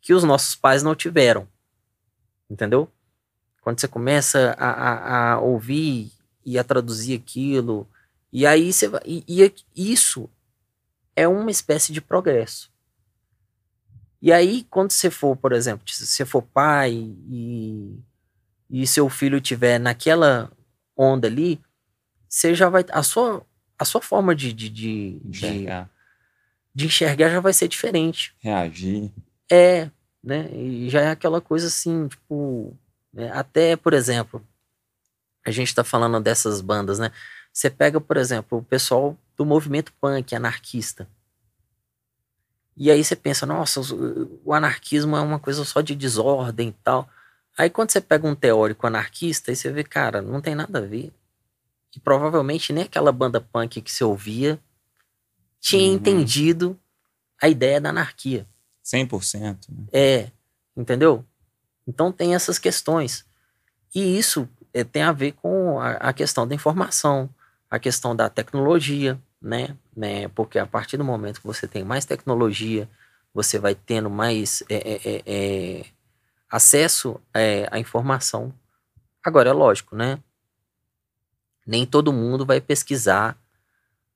[0.01, 1.47] que os nossos pais não tiveram.
[2.49, 2.89] Entendeu?
[3.61, 6.11] Quando você começa a, a, a ouvir
[6.43, 7.87] e a traduzir aquilo,
[8.31, 9.01] e aí você vai.
[9.05, 9.53] E, e
[9.93, 10.27] isso
[11.15, 12.72] é uma espécie de progresso.
[14.23, 17.99] E aí, quando você for, por exemplo, se você for pai e,
[18.69, 20.49] e seu filho tiver naquela
[20.95, 21.59] onda ali,
[22.25, 22.85] você já vai.
[22.89, 23.45] A sua,
[23.77, 25.83] a sua forma de, de, de, enxergar.
[25.83, 25.89] de,
[26.73, 28.33] de enxergar já vai ser diferente.
[28.39, 29.11] Reagir.
[29.51, 29.91] É,
[30.23, 30.49] né?
[30.53, 32.77] E já é aquela coisa assim, tipo,
[33.11, 33.29] né?
[33.33, 34.41] até, por exemplo,
[35.45, 37.11] a gente está falando dessas bandas, né?
[37.51, 41.09] Você pega, por exemplo, o pessoal do movimento punk anarquista.
[42.75, 43.81] E aí você pensa, nossa,
[44.43, 47.07] o anarquismo é uma coisa só de desordem e tal.
[47.57, 50.81] Aí quando você pega um teórico anarquista, aí você vê, cara, não tem nada a
[50.81, 51.13] ver.
[51.95, 54.59] E provavelmente nem aquela banda punk que você ouvia
[55.59, 55.95] tinha uhum.
[55.95, 56.79] entendido
[57.41, 58.47] a ideia da anarquia.
[58.83, 59.69] 100%.
[59.69, 59.85] Né?
[59.93, 60.31] É,
[60.75, 61.25] entendeu?
[61.87, 63.25] Então tem essas questões.
[63.93, 67.29] E isso é, tem a ver com a, a, questão da informação,
[67.69, 69.77] a questão da tecnologia, né?
[69.95, 70.29] né?
[70.29, 72.89] Porque a partir do momento que você tem mais tecnologia,
[73.33, 75.85] você vai tendo mais é, é, é, é
[76.49, 78.53] acesso é, à informação.
[79.23, 80.19] Agora, é lógico, né?
[81.67, 83.37] Nem todo mundo vai pesquisar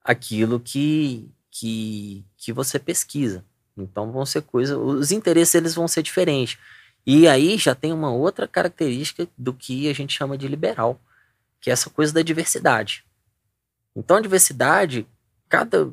[0.03, 3.43] aquilo que, que, que você pesquisa.
[3.77, 6.57] Então vão ser coisas, os interesses eles vão ser diferentes.
[7.05, 10.99] E aí já tem uma outra característica do que a gente chama de liberal,
[11.61, 13.05] que é essa coisa da diversidade.
[13.95, 15.07] Então a diversidade,
[15.49, 15.91] cada,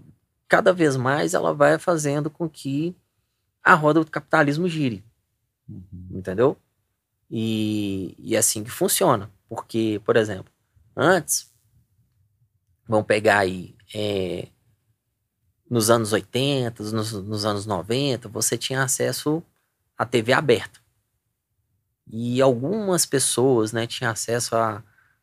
[0.48, 2.96] cada vez mais ela vai fazendo com que
[3.62, 5.04] a roda do capitalismo gire.
[5.68, 6.08] Uhum.
[6.10, 6.56] Entendeu?
[7.30, 9.30] E, e é assim que funciona.
[9.48, 10.52] Porque, por exemplo,
[10.96, 11.52] antes,
[12.86, 14.48] vamos pegar aí, é,
[15.68, 19.42] nos anos 80, nos, nos anos 90, você tinha acesso
[19.96, 20.80] à TV aberta.
[22.06, 24.82] E algumas pessoas, né, tinham acesso a,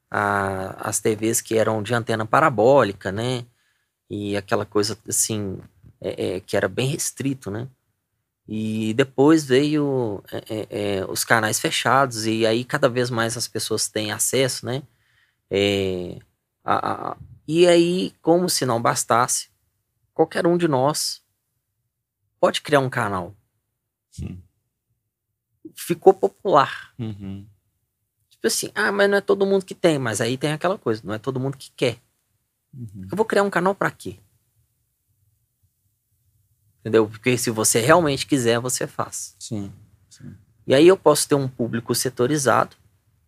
[0.10, 3.46] a, as TVs que eram de antena parabólica, né?
[4.14, 5.58] E aquela coisa assim,
[6.02, 7.66] é, é, que era bem restrito, né?
[8.46, 13.48] E depois veio é, é, é, os canais fechados, e aí cada vez mais as
[13.48, 14.84] pessoas têm acesso, né?
[15.50, 16.20] É,
[16.62, 19.50] a, a, e aí, como se não bastasse,
[20.14, 21.24] qualquer um de nós
[22.38, 23.34] pode criar um canal.
[24.10, 24.44] Sim.
[25.74, 26.94] Ficou popular.
[27.00, 27.48] Uhum.
[28.30, 31.02] Tipo assim, ah, mas não é todo mundo que tem, mas aí tem aquela coisa,
[31.06, 32.02] não é todo mundo que quer.
[32.74, 33.08] Uhum.
[33.12, 34.18] Eu vou criar um canal para quê?
[36.80, 37.08] Entendeu?
[37.08, 39.36] Porque se você realmente quiser, você faz.
[39.40, 39.72] Sim,
[40.10, 40.36] sim.
[40.66, 42.76] E aí eu posso ter um público setorizado,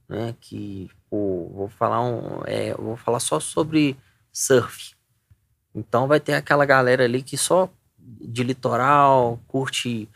[0.10, 0.36] né?
[0.40, 3.98] Que pô, vou falar um, é, vou falar só sobre
[4.32, 4.96] surf.
[5.76, 10.10] Então vai ter aquela galera ali que só de litoral, curte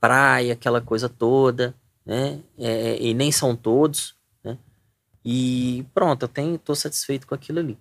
[0.00, 1.74] praia, aquela coisa toda,
[2.06, 2.40] né?
[2.56, 4.56] É, e nem são todos, né?
[5.24, 7.78] E pronto, eu tenho, tô satisfeito com aquilo ali.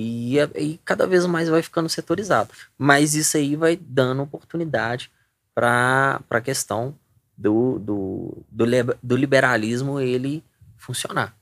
[0.00, 2.50] E, e cada vez mais vai ficando setorizado.
[2.78, 5.10] Mas isso aí vai dando oportunidade
[5.52, 6.96] para a questão
[7.36, 8.64] do, do, do,
[9.02, 10.44] do liberalismo ele
[10.76, 11.36] funcionar.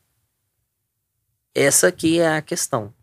[1.55, 2.95] Essa aqui é a questão.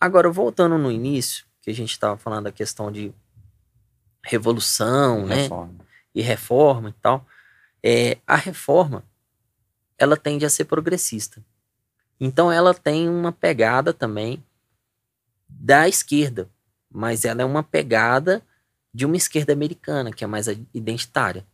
[0.00, 3.12] Agora, voltando no início, que a gente estava falando da questão de
[4.22, 5.42] revolução, e né?
[5.42, 5.74] Reforma.
[6.14, 7.26] E reforma e tal.
[7.82, 9.04] É, a reforma,
[9.98, 11.44] ela tende a ser progressista.
[12.18, 14.42] Então, ela tem uma pegada também
[15.58, 16.48] da esquerda,
[16.90, 18.42] mas ela é uma pegada
[18.94, 21.44] de uma esquerda americana, que é mais identitária.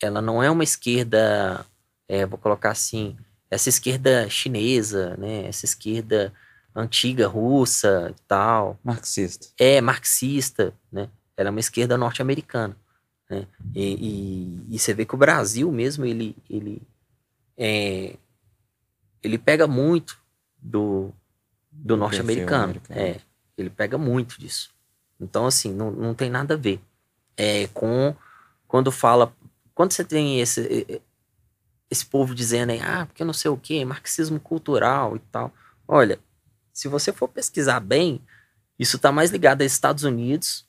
[0.00, 1.64] Ela não é uma esquerda,
[2.08, 3.16] é, vou colocar assim,
[3.50, 5.46] essa esquerda chinesa, né?
[5.46, 6.32] Essa esquerda
[6.74, 8.78] antiga russa e tal.
[8.82, 9.48] Marxista.
[9.58, 11.08] É, marxista, né?
[11.36, 12.76] Ela é uma esquerda norte-americana.
[13.28, 13.46] Né?
[13.74, 16.82] E, e, e, você vê que o Brasil mesmo, ele, ele,
[17.56, 18.16] é,
[19.22, 20.18] ele pega muito
[20.58, 21.12] do,
[21.72, 22.80] do norte-americano.
[22.90, 23.18] É,
[23.56, 24.70] ele pega muito disso.
[25.18, 26.80] Então, assim, não, não tem nada a ver.
[27.36, 28.14] É, com
[28.68, 29.34] quando fala.
[29.74, 31.02] Quando você tem esse,
[31.90, 35.52] esse povo dizendo aí, ah, porque não sei o que, marxismo cultural e tal.
[35.88, 36.18] Olha,
[36.72, 38.20] se você for pesquisar bem,
[38.78, 40.66] isso está mais ligado aos Estados Unidos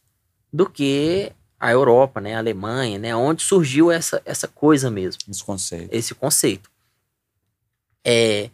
[0.52, 5.22] do que a Europa, né, a Alemanha, né, onde surgiu essa, essa coisa mesmo.
[5.30, 5.94] Esse conceito.
[5.94, 6.70] Esse conceito.
[8.04, 8.50] É,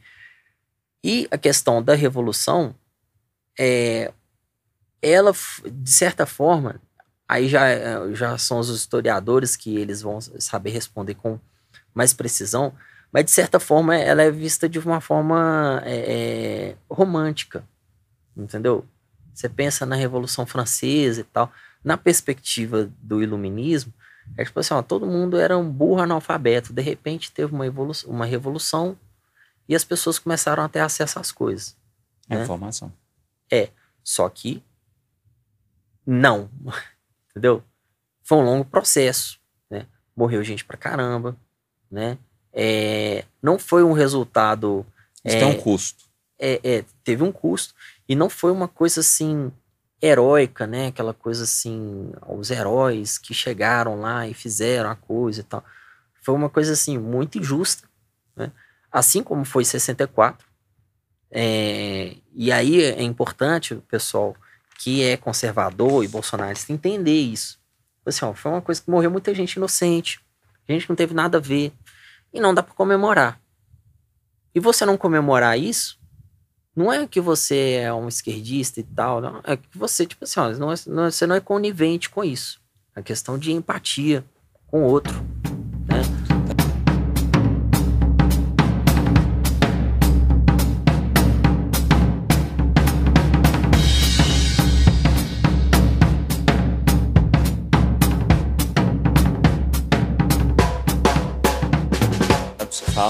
[1.03, 2.75] e a questão da revolução,
[3.57, 4.11] é,
[5.01, 5.33] ela,
[5.65, 6.81] de certa forma,
[7.27, 11.39] aí já, já são os historiadores que eles vão saber responder com
[11.93, 12.73] mais precisão,
[13.11, 17.63] mas de certa forma ela é vista de uma forma é, é, romântica,
[18.35, 18.85] entendeu?
[19.33, 21.51] Você pensa na Revolução Francesa e tal,
[21.83, 23.93] na perspectiva do iluminismo,
[24.37, 28.11] é tipo assim, ó, todo mundo era um burro analfabeto, de repente teve uma, evolução,
[28.11, 28.97] uma revolução
[29.69, 31.77] e as pessoas começaram a ter acesso às coisas.
[32.27, 32.41] A né?
[32.41, 32.91] informação.
[33.51, 33.69] É,
[34.03, 34.63] só que
[36.05, 36.49] não,
[37.29, 37.63] entendeu?
[38.23, 39.85] Foi um longo processo, né?
[40.15, 41.37] Morreu gente pra caramba,
[41.89, 42.17] né?
[42.51, 44.83] É, não foi um resultado...
[45.23, 46.05] Isso é, tem um custo.
[46.39, 47.75] É, é, teve um custo
[48.07, 49.51] e não foi uma coisa assim
[50.01, 50.87] heróica, né?
[50.87, 55.63] Aquela coisa assim, os heróis que chegaram lá e fizeram a coisa e tal.
[56.21, 57.87] Foi uma coisa assim muito injusta,
[58.35, 58.51] né?
[58.91, 60.47] Assim como foi 64.
[61.31, 64.35] É, e aí é importante o pessoal
[64.79, 67.59] que é conservador e bolsonarista entender isso.
[68.05, 70.19] Assim, ó, foi uma coisa que morreu muita gente inocente,
[70.67, 71.71] gente que não teve nada a ver,
[72.33, 73.39] e não dá para comemorar.
[74.53, 75.99] E você não comemorar isso,
[76.75, 80.39] não é que você é um esquerdista e tal, não, é que você, tipo assim,
[80.39, 82.59] ó, não é, não, é, você não é conivente com isso.
[82.95, 84.23] É questão de empatia
[84.67, 85.13] com o outro.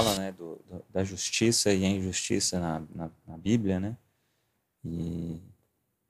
[0.02, 3.96] Fala né, do, do, da justiça e a injustiça na, na, na, Bíblia, né?
[4.84, 5.40] E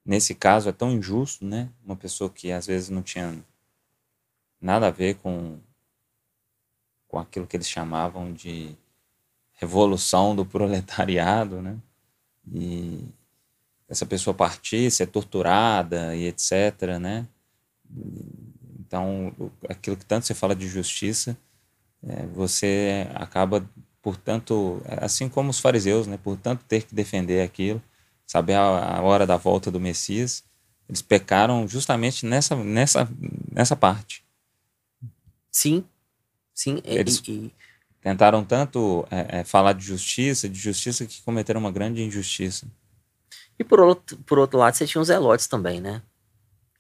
[0.04, 1.68] nesse caso é tão injusto, né?
[1.84, 3.44] Uma pessoa que às vezes não tinha
[4.60, 5.58] nada a ver com,
[7.08, 8.76] com aquilo que eles chamavam de
[9.54, 11.78] revolução do proletariado, né?
[12.52, 13.04] E
[13.88, 17.26] essa pessoa partir, ser torturada e etc, né?
[18.78, 19.34] Então,
[19.68, 21.36] aquilo que tanto você fala de justiça,
[22.06, 23.68] é, você acaba,
[24.02, 27.82] portanto, assim como os fariseus, né, por tanto ter que defender aquilo,
[28.26, 30.44] saber a, a hora da volta do Messias,
[30.88, 33.08] eles pecaram justamente nessa, nessa,
[33.52, 34.24] nessa parte.
[35.50, 35.84] Sim,
[36.54, 36.80] sim.
[36.84, 37.54] Eles e, e...
[38.00, 42.66] tentaram tanto é, é, falar de justiça, de justiça que cometeram uma grande injustiça.
[43.58, 46.02] E por outro, por outro lado, você tinha os zelotes também, né?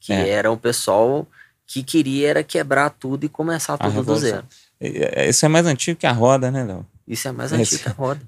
[0.00, 0.28] Que é.
[0.30, 1.26] era o pessoal
[1.66, 4.46] que queria era quebrar tudo e começar tudo do zero.
[4.80, 6.86] É, isso é mais antigo que a roda, né, Léo?
[7.06, 7.82] Isso é mais antigo Esse...
[7.82, 8.20] que a roda.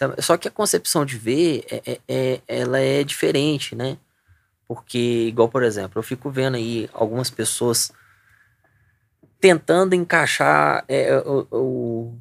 [0.00, 3.98] É, só que a concepção de ver, é, é, é, ela é diferente, né?
[4.66, 7.92] Porque, igual, por exemplo, eu fico vendo aí algumas pessoas
[9.40, 12.18] tentando encaixar é, o, o,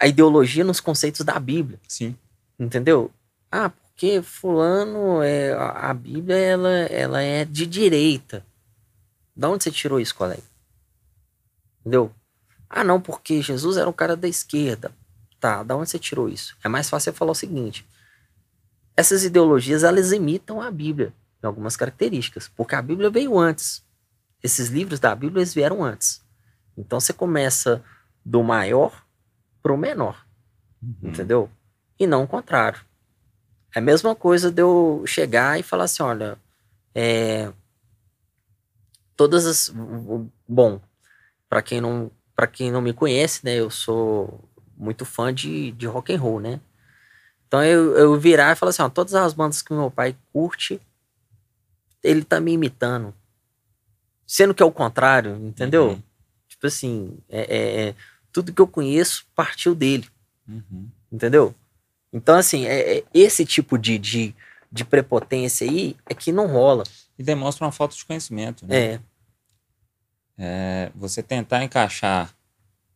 [0.00, 1.78] a ideologia nos conceitos da Bíblia.
[1.86, 2.16] Sim.
[2.58, 3.10] Entendeu?
[3.50, 8.44] Ah, porque fulano, é, a Bíblia, ela, ela é de direita.
[9.36, 10.42] Da onde você tirou isso, colega?
[11.80, 12.12] Entendeu?
[12.74, 14.90] Ah, não, porque Jesus era um cara da esquerda.
[15.38, 16.56] Tá, da onde você tirou isso?
[16.64, 17.86] É mais fácil você falar o seguinte.
[18.96, 23.84] Essas ideologias, elas imitam a Bíblia em algumas características, porque a Bíblia veio antes.
[24.42, 26.22] Esses livros da Bíblia eles vieram antes.
[26.76, 27.84] Então você começa
[28.24, 29.04] do maior
[29.62, 30.24] para o menor,
[30.82, 30.96] uhum.
[31.02, 31.50] entendeu?
[31.98, 32.80] E não o contrário.
[33.74, 36.38] É a mesma coisa de eu chegar e falar assim, olha,
[36.94, 37.52] é,
[39.16, 39.72] todas as,
[40.48, 40.80] bom,
[41.48, 44.40] para quem não, para quem não me conhece, né, eu sou
[44.76, 46.60] muito fã de, de rock and roll, né?
[47.46, 50.80] Então eu, eu virar e falar assim, ó, todas as bandas que meu pai curte,
[52.02, 53.14] ele tá me imitando.
[54.26, 55.90] Sendo que é o contrário, entendeu?
[55.90, 56.02] Uhum.
[56.48, 57.94] Tipo assim, é, é, é,
[58.32, 60.08] tudo que eu conheço partiu dele.
[60.48, 60.88] Uhum.
[61.12, 61.54] Entendeu?
[62.12, 64.34] Então, assim, é, é, esse tipo de, de,
[64.70, 66.84] de prepotência aí é que não rola.
[67.18, 68.76] E demonstra uma falta de conhecimento, né?
[68.76, 69.00] É.
[70.38, 72.34] é você tentar encaixar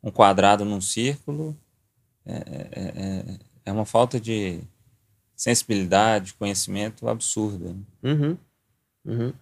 [0.02, 1.56] um quadrado num círculo
[2.24, 2.34] é,
[2.72, 4.60] é, é uma falta de
[5.36, 7.72] sensibilidade, conhecimento absurda.
[7.72, 7.82] Né?
[8.02, 8.38] Uhum.
[9.04, 9.32] Uhum.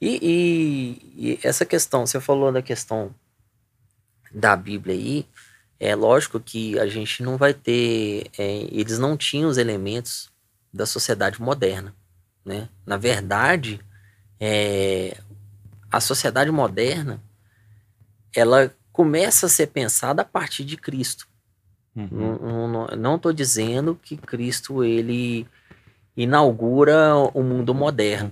[0.00, 3.14] E, e, e, essa questão, você falou da questão
[4.32, 5.26] da Bíblia aí,
[5.78, 10.30] é lógico que a gente não vai ter, é, eles não tinham os elementos
[10.72, 11.94] da sociedade moderna,
[12.44, 12.68] né?
[12.86, 13.80] Na verdade,
[14.40, 15.16] é,
[15.96, 17.20] a sociedade moderna,
[18.34, 21.28] ela começa a ser pensada a partir de Cristo.
[21.94, 22.86] Uhum.
[22.96, 25.46] Não estou dizendo que Cristo ele
[26.16, 28.30] inaugura o mundo moderno.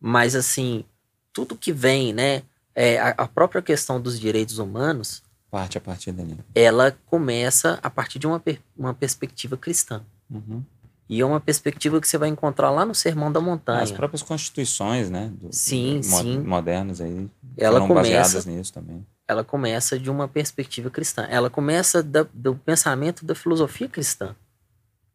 [0.00, 0.84] Mas, assim,
[1.32, 2.42] tudo que vem, né?
[2.74, 5.22] É, a, a própria questão dos direitos humanos.
[5.50, 6.38] Parte a partir dali.
[6.54, 8.42] Ela começa a partir de uma,
[8.76, 10.04] uma perspectiva cristã.
[10.30, 10.62] Uhum.
[11.08, 13.82] E é uma perspectiva que você vai encontrar lá no Sermão da Montanha.
[13.82, 15.32] As próprias constituições, né?
[15.32, 16.38] Do, sim, do, sim.
[16.40, 17.30] Modernas aí.
[17.56, 19.06] Ela foram começa, baseadas nisso também.
[19.26, 21.26] Ela começa de uma perspectiva cristã.
[21.30, 24.36] Ela começa da, do pensamento da filosofia cristã,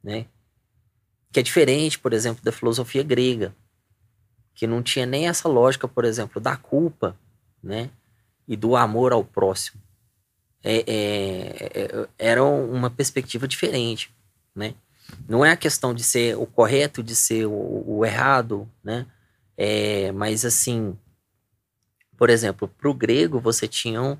[0.04, 0.26] né?
[1.32, 3.54] Que é diferente, por exemplo, da filosofia grega
[4.54, 7.18] que não tinha nem essa lógica, por exemplo, da culpa,
[7.62, 7.90] né?
[8.48, 9.82] E do amor ao próximo.
[10.64, 14.14] É, é, é, era uma perspectiva diferente,
[14.56, 14.76] né?
[15.28, 19.06] Não é a questão de ser o correto, de ser o, o errado, né?
[19.58, 20.98] É, mas assim,
[22.18, 24.18] por exemplo, para o grego você tinha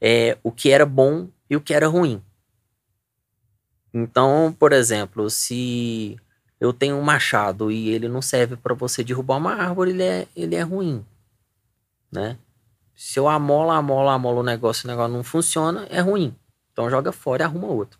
[0.00, 2.22] é, o que era bom e o que era ruim.
[3.92, 6.16] Então, por exemplo, se
[6.60, 10.28] eu tenho um machado e ele não serve para você derrubar uma árvore, ele é,
[10.36, 11.04] ele é ruim,
[12.10, 12.38] né?
[12.94, 16.34] Se eu amola, amola, amola o negócio, o negócio não funciona, é ruim.
[16.72, 17.98] Então joga fora e arruma outro.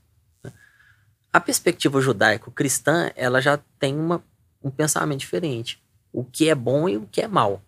[1.33, 4.23] A perspectiva judaico-cristã, ela já tem uma,
[4.63, 5.83] um pensamento diferente.
[6.13, 7.63] O que é bom e o que é mal.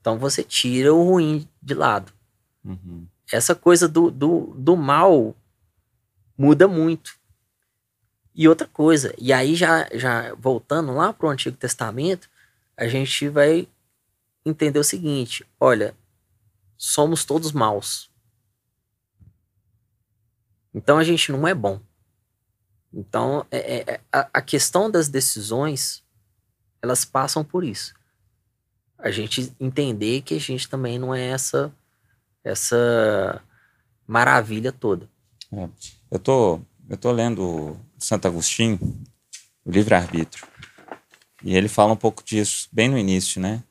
[0.00, 2.12] Então você tira o ruim de lado.
[2.64, 3.06] Uhum.
[3.30, 5.34] Essa coisa do, do, do mal
[6.36, 7.18] muda muito.
[8.34, 12.30] E outra coisa, e aí já, já voltando lá para o Antigo Testamento,
[12.76, 13.68] a gente vai
[14.44, 15.94] entender o seguinte: olha,
[16.76, 18.10] somos todos maus.
[20.72, 21.80] Então a gente não é bom.
[22.92, 26.02] Então é, é, é, a, a questão das decisões
[26.82, 27.94] elas passam por isso.
[28.98, 31.72] A gente entender que a gente também não é essa
[32.42, 33.42] essa
[34.06, 35.08] maravilha toda.
[35.52, 35.68] É.
[36.10, 38.78] Eu tô eu tô lendo Santo Agostinho,
[39.64, 40.46] o livre-arbítrio.
[41.42, 43.62] E ele fala um pouco disso bem no início, né?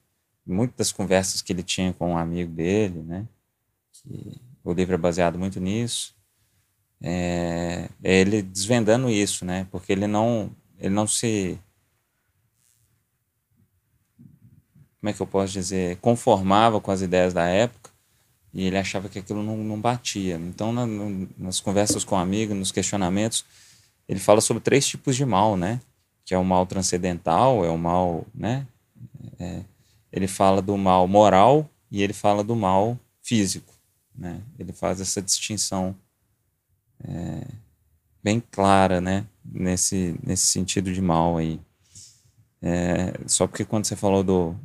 [0.45, 3.28] Muitas conversas que ele tinha com um amigo dele, né?
[3.91, 6.15] Que o livro é baseado muito nisso.
[7.02, 9.68] É, é ele desvendando isso, né?
[9.72, 11.58] Porque ele não, ele não se
[15.00, 17.89] como é que eu posso dizer, conformava com as ideias da época
[18.54, 20.36] e ele achava que aquilo não, não batia.
[20.36, 20.86] Então, na,
[21.38, 23.45] nas conversas com amigos, nos questionamentos,
[24.08, 25.80] ele fala sobre três tipos de mal, né?
[26.26, 28.68] Que é o mal transcendental, é o mal, né?
[29.39, 29.62] É,
[30.12, 33.74] ele fala do mal moral e ele fala do mal físico,
[34.14, 34.41] né?
[34.58, 35.95] Ele faz essa distinção
[37.04, 37.47] é,
[38.24, 39.26] bem clara, né?
[39.43, 41.60] Nesse, nesse sentido de mal aí.
[42.62, 44.56] É, só porque quando você falou do,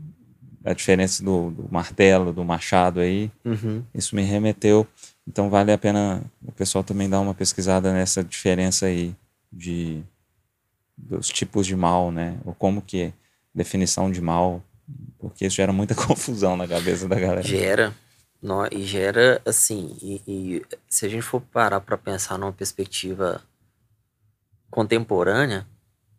[0.64, 3.82] a diferença do, do, martelo, do machado aí, uhum.
[3.95, 4.87] isso me remeteu.
[5.26, 9.14] Então vale a pena o pessoal também dar uma pesquisada nessa diferença aí
[9.53, 10.03] de
[10.97, 12.39] dos tipos de mal, né?
[12.45, 13.12] Ou como que é
[13.55, 14.62] definição de mal,
[15.18, 17.43] porque isso gera muita confusão na cabeça da galera.
[17.43, 17.95] Gera.
[18.45, 23.42] No, e gera, assim, e, e se a gente for parar para pensar numa perspectiva
[24.70, 25.66] contemporânea,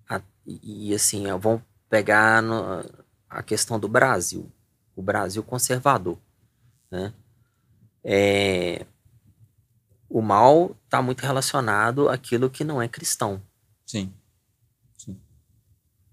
[0.10, 2.84] a, e, e assim, vamos pegar no,
[3.30, 4.52] a questão do Brasil,
[4.96, 6.18] o Brasil conservador,
[6.90, 7.14] né?
[8.04, 8.88] É,
[10.10, 13.40] o mal está muito relacionado àquilo que não é cristão.
[13.86, 14.12] Sim.
[14.98, 15.22] Sim.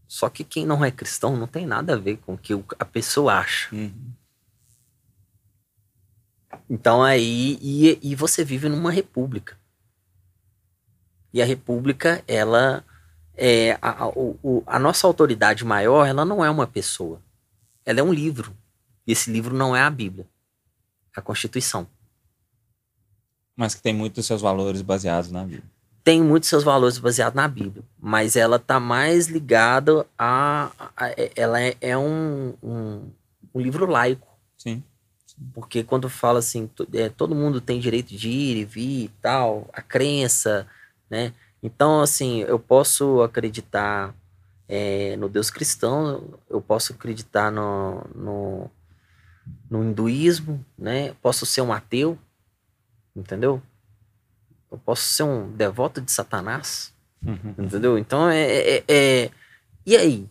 [0.07, 2.85] Só que quem não é cristão não tem nada a ver com o que a
[2.85, 3.75] pessoa acha.
[3.75, 4.13] Uhum.
[6.73, 9.59] Então aí e, e você vive numa república.
[11.31, 12.83] E a república, ela
[13.35, 17.21] é, a, a, o, a nossa autoridade maior, ela não é uma pessoa.
[17.85, 18.57] Ela é um livro.
[19.07, 20.27] E esse livro não é a Bíblia.
[21.15, 21.87] É a Constituição.
[23.55, 25.71] Mas que tem muitos seus valores baseados na Bíblia.
[26.03, 27.85] Tem muitos seus valores baseados na Bíblia.
[28.01, 31.11] Mas ela está mais ligada a, a.
[31.37, 33.11] ela é, é um, um,
[33.55, 34.27] um, livro laico.
[34.57, 34.83] Sim.
[35.53, 39.69] Porque quando fala assim, é, todo mundo tem direito de ir e vir e tal,
[39.73, 40.67] a crença,
[41.09, 41.33] né?
[41.63, 44.15] Então, assim, eu posso acreditar
[44.69, 48.71] é, no Deus cristão, eu posso acreditar no, no,
[49.71, 51.15] no hinduísmo, né?
[51.23, 52.19] Posso ser um ateu,
[53.15, 53.63] entendeu?
[54.71, 56.93] Eu posso ser um devoto de Satanás,
[57.25, 57.55] uhum.
[57.59, 57.99] entendeu?
[57.99, 59.31] Então, é, é, é,
[59.87, 60.29] E aí?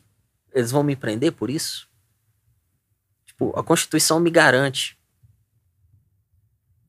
[0.54, 1.88] Eles vão me prender por isso?
[3.42, 4.96] Tipo, a Constituição me garante.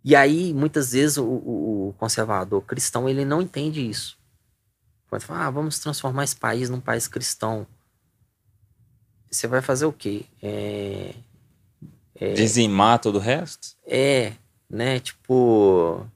[0.05, 4.19] E aí, muitas vezes, o, o, conservador cristão, ele não entende isso.
[5.09, 7.67] Quando fala, ah, vamos transformar esse país num país cristão.
[9.31, 10.27] Você vai fazer o quê?
[10.43, 11.15] É,
[12.17, 13.69] é, Dizimar todo o resto?
[13.87, 14.35] É,
[14.69, 15.01] né?
[15.01, 16.07] Tipo.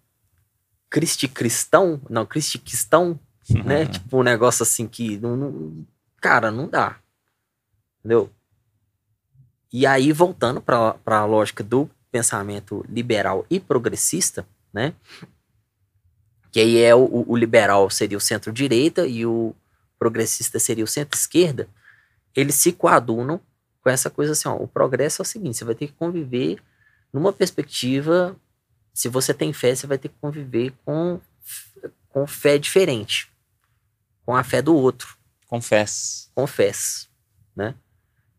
[0.91, 2.01] Cristi cristão?
[2.11, 3.19] Não, Cristi cristão,
[3.65, 3.87] né?
[3.87, 5.17] Tipo um negócio assim que.
[5.19, 5.87] Não, não,
[6.21, 6.99] cara, não dá.
[8.01, 8.31] Entendeu?
[9.73, 14.95] E aí, voltando para a lógica do pensamento liberal e progressista, né?
[16.57, 19.55] que aí é o, o liberal seria o centro-direita e o
[19.99, 21.69] progressista seria o centro-esquerda,
[22.35, 23.39] eles se coadunam
[23.83, 26.59] com essa coisa assim, ó, o progresso é o seguinte, você vai ter que conviver
[27.13, 28.35] numa perspectiva,
[28.95, 31.21] se você tem fé, você vai ter que conviver com,
[32.09, 33.31] com fé diferente,
[34.25, 35.15] com a fé do outro.
[35.47, 36.31] Confesse.
[36.35, 37.09] Confesse,
[37.55, 37.75] né?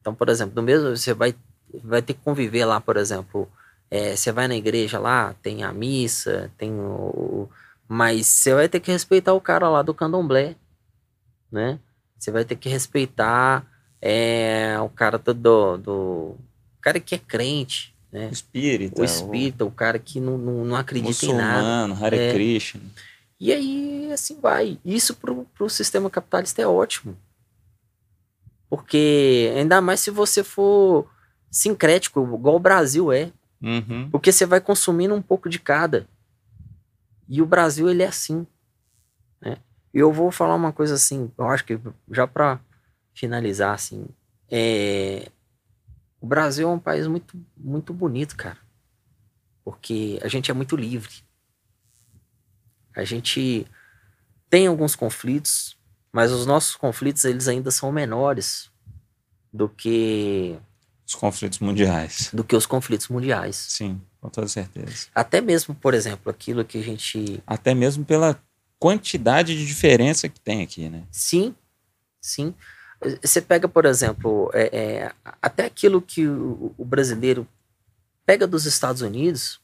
[0.08, 1.36] Então, por exemplo, no mesmo, você vai,
[1.84, 3.46] vai ter que conviver lá, por exemplo,
[3.92, 7.50] é, você vai na igreja lá, tem a missa, tem o,
[7.90, 10.56] mas você vai ter que respeitar o cara lá do candomblé,
[11.52, 11.78] né?
[12.18, 13.66] Você vai ter que respeitar
[14.02, 16.38] é, o cara do, do, do o
[16.80, 18.30] cara que é crente, né?
[18.30, 19.02] O espírita.
[19.02, 21.94] O espírita, o, o cara que não, não, não acredita em nada.
[21.96, 22.32] Hare é.
[22.32, 22.84] Krishna.
[23.38, 24.80] E aí, assim vai.
[24.86, 27.18] Isso pro, pro sistema capitalista é ótimo.
[28.70, 31.10] Porque, ainda mais se você for
[31.50, 33.32] sincrético, igual o Brasil é.
[33.62, 34.10] Uhum.
[34.12, 36.08] Porque você vai consumindo um pouco de cada.
[37.28, 38.46] E o Brasil, ele é assim.
[39.42, 39.58] Né?
[39.94, 41.80] E eu vou falar uma coisa assim, eu acho que
[42.12, 42.60] já para
[43.14, 44.08] finalizar, assim,
[44.50, 45.32] é...
[46.22, 48.60] o Brasil é um país muito, muito bonito, cara.
[49.64, 51.14] Porque a gente é muito livre.
[52.96, 53.68] A gente
[54.50, 55.77] tem alguns conflitos,
[56.12, 58.70] mas os nossos conflitos, eles ainda são menores
[59.52, 60.58] do que...
[61.06, 62.30] Os conflitos mundiais.
[62.34, 63.56] Do que os conflitos mundiais.
[63.56, 64.02] Sim.
[64.20, 65.08] Com toda certeza.
[65.16, 67.42] Até mesmo, por exemplo, aquilo que a gente.
[67.48, 68.38] Até mesmo pela
[68.80, 71.04] quantidade de diferença que tem aqui, né?
[71.12, 71.56] Sim,
[72.20, 72.54] sim.
[73.22, 77.48] Você pega, por exemplo, é, é, até aquilo que o, o, brasileiro
[78.26, 79.62] pega dos Estados Unidos,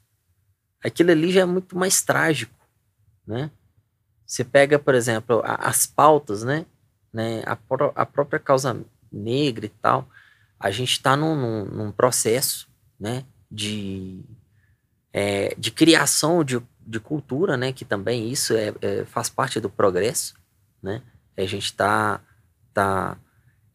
[0.84, 2.56] aquilo ali já é muito mais trágico,
[3.26, 3.50] né?
[4.26, 6.66] Você pega, por exemplo, a, as pautas, né?
[7.12, 7.44] né?
[7.46, 7.58] A,
[7.96, 8.80] a, própria causa
[9.12, 10.08] negra e tal,
[10.60, 12.68] a gente está num, num, num processo,
[13.00, 13.26] né?
[13.52, 14.24] De
[15.12, 17.72] é, de criação de, de cultura, né?
[17.72, 20.34] Que também isso é, é faz parte do progresso,
[20.82, 21.04] né?
[21.38, 22.20] A gente está
[22.74, 23.18] tá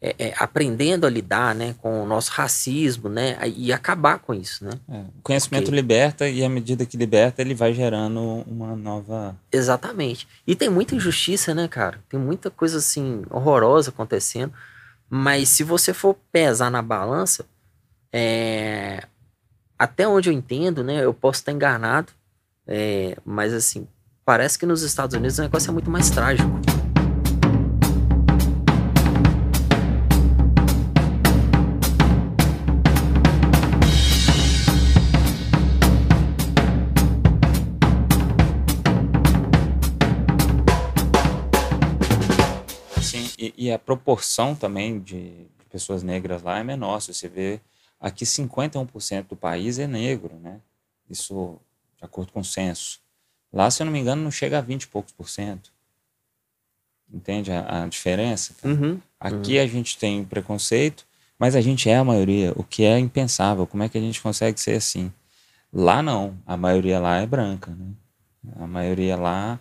[0.01, 4.65] é, é, aprendendo a lidar né, com o nosso racismo né, e acabar com isso.
[4.65, 4.71] Né?
[4.89, 5.77] É, o conhecimento Porque...
[5.77, 9.37] liberta e à medida que liberta, ele vai gerando uma nova.
[9.51, 10.29] Exatamente.
[10.47, 11.99] E tem muita injustiça, né, cara?
[12.09, 14.53] Tem muita coisa assim horrorosa acontecendo.
[15.11, 17.45] Mas se você for pesar na balança,
[18.13, 19.03] é...
[19.77, 21.03] até onde eu entendo, né?
[21.03, 22.13] Eu posso estar enganado,
[22.67, 23.17] é...
[23.25, 23.89] mas assim,
[24.25, 26.68] parece que nos Estados Unidos o negócio é muito mais trágico.
[43.57, 47.01] E a proporção também de, de, pessoas negras lá é menor.
[47.01, 47.61] Se você vê,
[48.01, 50.61] aqui 51% do país é negro, né?
[51.09, 51.59] Isso
[51.97, 53.01] de acordo com o censo.
[53.53, 55.73] Lá, se eu não me engano, não chega a 20 e poucos por cento.
[57.13, 58.55] Entende a, a diferença?
[58.63, 59.65] Uhum, aqui uhum.
[59.65, 61.07] a gente tem preconceito,
[61.39, 63.67] mas a gente é a maioria, o que é impensável.
[63.67, 65.13] Como é que a gente consegue ser assim?
[65.73, 67.93] Lá não, a maioria lá é branca, né?
[68.59, 69.59] A maioria lá,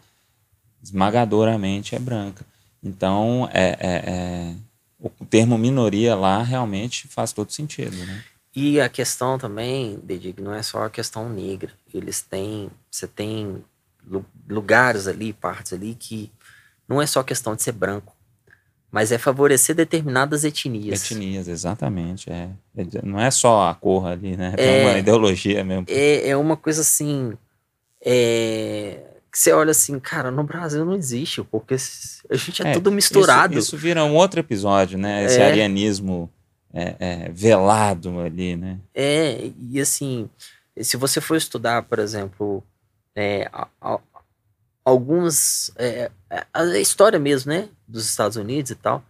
[0.82, 2.46] esmagadoramente, é branca.
[2.84, 4.56] Então, é, é, é,
[5.00, 8.24] o termo minoria lá realmente faz todo sentido, né?
[8.56, 11.72] E a questão também, Dedig, não é só a questão negra.
[11.94, 13.64] Eles têm, você tem
[14.50, 16.32] lugares ali, partes ali que
[16.88, 18.16] não é só questão de ser branco,
[18.92, 21.04] mas é favorecer determinadas etnias.
[21.04, 22.32] Etnias, exatamente.
[22.32, 22.50] É.
[22.76, 24.54] é não é só a cor ali, né?
[24.56, 25.86] Tem é, uma ideologia mesmo.
[25.88, 27.38] É, é uma coisa assim.
[28.04, 31.76] É, que você olha assim, cara, no Brasil não existe, porque
[32.30, 33.54] a gente é, é tudo misturado.
[33.54, 35.26] Isso, isso, vira um outro episódio, né?
[35.26, 35.46] Esse é.
[35.46, 36.30] arianismo
[36.74, 38.80] é, é, velado ali, né?
[38.94, 40.30] É, e assim,
[40.80, 42.64] se você for estudar, por exemplo,
[43.16, 44.00] é, a, a,
[44.86, 45.72] alguns.
[45.76, 46.12] É,
[46.54, 47.70] a história mesmo, né?
[47.88, 49.04] Dos Estados Unidos e tal,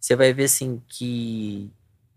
[0.00, 1.70] você vai ver assim que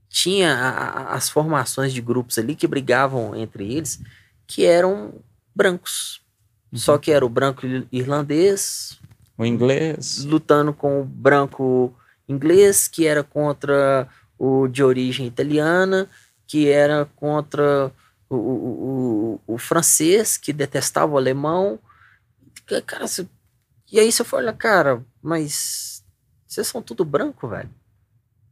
[0.09, 3.99] tinha a, as formações de grupos ali que brigavam entre eles
[4.45, 5.13] que eram
[5.55, 6.20] brancos
[6.73, 8.99] só que era o branco irlandês.
[9.37, 10.23] O inglês.
[10.23, 11.93] Lutando com o branco
[12.27, 14.07] inglês, que era contra
[14.37, 16.09] o de origem italiana,
[16.47, 17.91] que era contra
[18.29, 21.77] o, o, o, o francês, que detestava o alemão.
[22.85, 23.27] Cara, você...
[23.91, 26.03] e aí você fala, cara, mas
[26.47, 27.69] vocês são tudo branco, velho.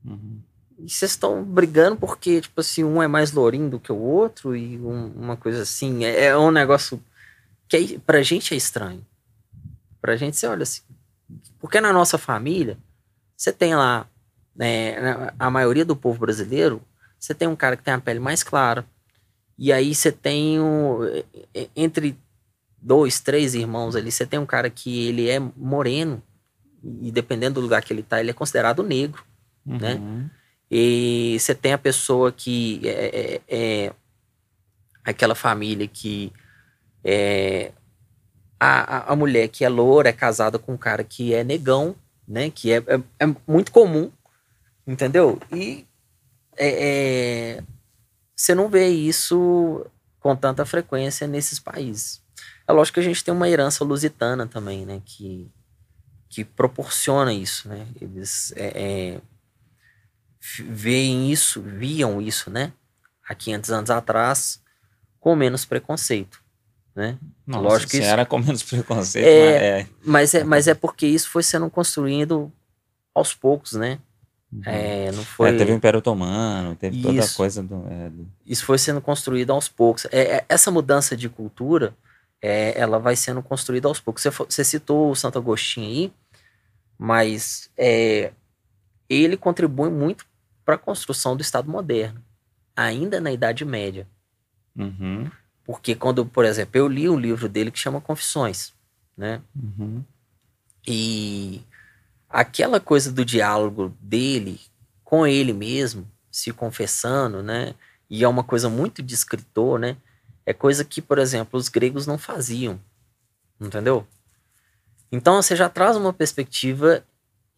[0.06, 0.42] Uhum.
[0.78, 4.56] E vocês estão brigando porque, tipo assim, um é mais lourinho do que o outro
[4.56, 6.06] e um, uma coisa assim.
[6.06, 7.02] É, é um negócio
[7.70, 9.06] que é, pra gente é estranho.
[10.02, 10.82] Pra gente, você olha assim.
[11.60, 12.78] Porque na nossa família,
[13.38, 14.08] você tem lá,
[14.56, 16.82] né, a maioria do povo brasileiro,
[17.18, 18.86] você tem um cara que tem a pele mais clara.
[19.58, 21.00] E aí você tem um,
[21.76, 22.18] entre
[22.82, 26.24] dois, três irmãos ali, você tem um cara que ele é moreno,
[27.02, 29.24] e dependendo do lugar que ele tá, ele é considerado negro,
[29.66, 29.96] né?
[29.96, 30.18] uhum.
[30.20, 30.32] né?
[30.72, 33.94] E você tem a pessoa que é, é, é
[35.04, 36.32] aquela família que
[37.04, 37.72] é,
[38.60, 41.96] a, a mulher que é loura é casada com um cara que é negão,
[42.28, 42.50] né?
[42.50, 44.12] Que é, é, é muito comum,
[44.86, 45.40] entendeu?
[45.52, 45.88] E
[46.58, 47.64] é, é,
[48.36, 49.86] você não vê isso
[50.20, 52.22] com tanta frequência nesses países.
[52.68, 55.02] É lógico que a gente tem uma herança lusitana também, né?
[55.06, 55.50] Que,
[56.28, 57.88] que proporciona isso, né?
[58.02, 59.22] Eles é,
[60.66, 62.74] veem isso, viam isso, né?
[63.28, 64.62] Há 500 anos atrás,
[65.20, 66.44] com menos preconceito
[67.00, 67.18] né?
[67.48, 71.30] Nossa, Lógico que isso era com menos preconceito, é, mas, é, mas é porque isso
[71.30, 72.52] foi sendo construído
[73.16, 74.00] aos poucos, né?
[74.52, 74.62] Uhum.
[74.66, 75.50] É, não foi...
[75.50, 78.78] É, teve o Império Otomano, teve isso, toda a coisa do, é, do, Isso foi
[78.78, 80.06] sendo construído aos poucos.
[80.12, 81.96] É, é essa mudança de cultura,
[82.42, 84.22] é, ela vai sendo construída aos poucos.
[84.22, 86.14] Você, você citou o Santo Agostinho aí,
[86.98, 88.32] mas é,
[89.08, 90.26] ele contribui muito
[90.66, 92.22] para a construção do Estado moderno,
[92.76, 94.08] ainda na Idade Média.
[94.76, 95.30] Uhum.
[95.70, 98.74] Porque quando, por exemplo, eu li um livro dele que chama Confissões,
[99.16, 99.40] né?
[99.56, 100.04] Uhum.
[100.88, 101.62] E
[102.28, 104.60] aquela coisa do diálogo dele
[105.04, 107.76] com ele mesmo, se confessando, né?
[108.10, 109.96] E é uma coisa muito de escritor, né?
[110.44, 112.82] É coisa que, por exemplo, os gregos não faziam,
[113.62, 114.08] entendeu?
[115.12, 117.06] Então você já traz uma perspectiva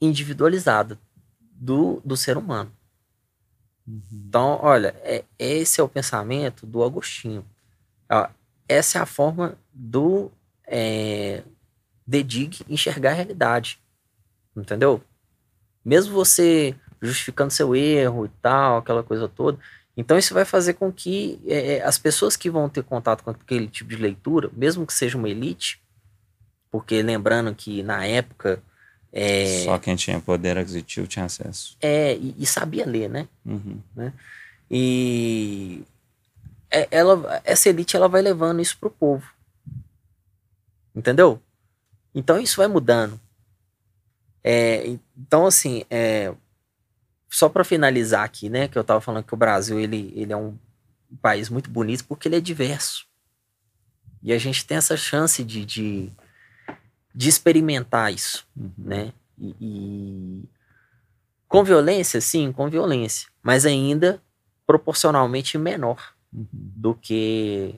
[0.01, 0.99] individualizada
[1.39, 2.73] do, do ser humano.
[3.87, 4.01] Uhum.
[4.11, 7.45] Então, olha, é, esse é o pensamento do Agostinho.
[8.11, 8.27] Ó,
[8.67, 10.31] essa é a forma do
[10.67, 11.43] é,
[12.05, 13.79] Dig enxergar a realidade.
[14.55, 15.01] Entendeu?
[15.83, 19.57] Mesmo você justificando seu erro e tal, aquela coisa toda.
[19.97, 23.31] Então isso vai fazer com que é, é, as pessoas que vão ter contato com
[23.31, 25.81] aquele tipo de leitura, mesmo que seja uma elite,
[26.69, 28.61] porque lembrando que na época
[29.13, 31.75] É, Só quem tinha poder aquisitivo tinha acesso.
[31.81, 33.27] É, e, e sabia ler, né?
[33.45, 33.77] Uhum.
[33.93, 34.13] né?
[34.69, 35.83] E
[36.89, 39.29] ela, essa elite ela vai levando isso pro povo.
[40.95, 41.41] Entendeu?
[42.13, 43.19] Então isso vai mudando.
[44.43, 46.33] É, então, assim, é,
[47.29, 50.37] só para finalizar aqui, né, que eu tava falando que o Brasil ele, ele é
[50.37, 50.57] um
[51.21, 53.05] país muito bonito porque ele é diverso.
[54.23, 56.11] E a gente tem essa chance de, de,
[57.13, 58.71] de experimentar isso, Uhum.
[58.77, 59.13] né?
[59.37, 60.49] E, e
[61.47, 64.21] com violência, sim, com violência, mas ainda
[64.65, 66.47] proporcionalmente menor Uhum.
[66.51, 67.75] do que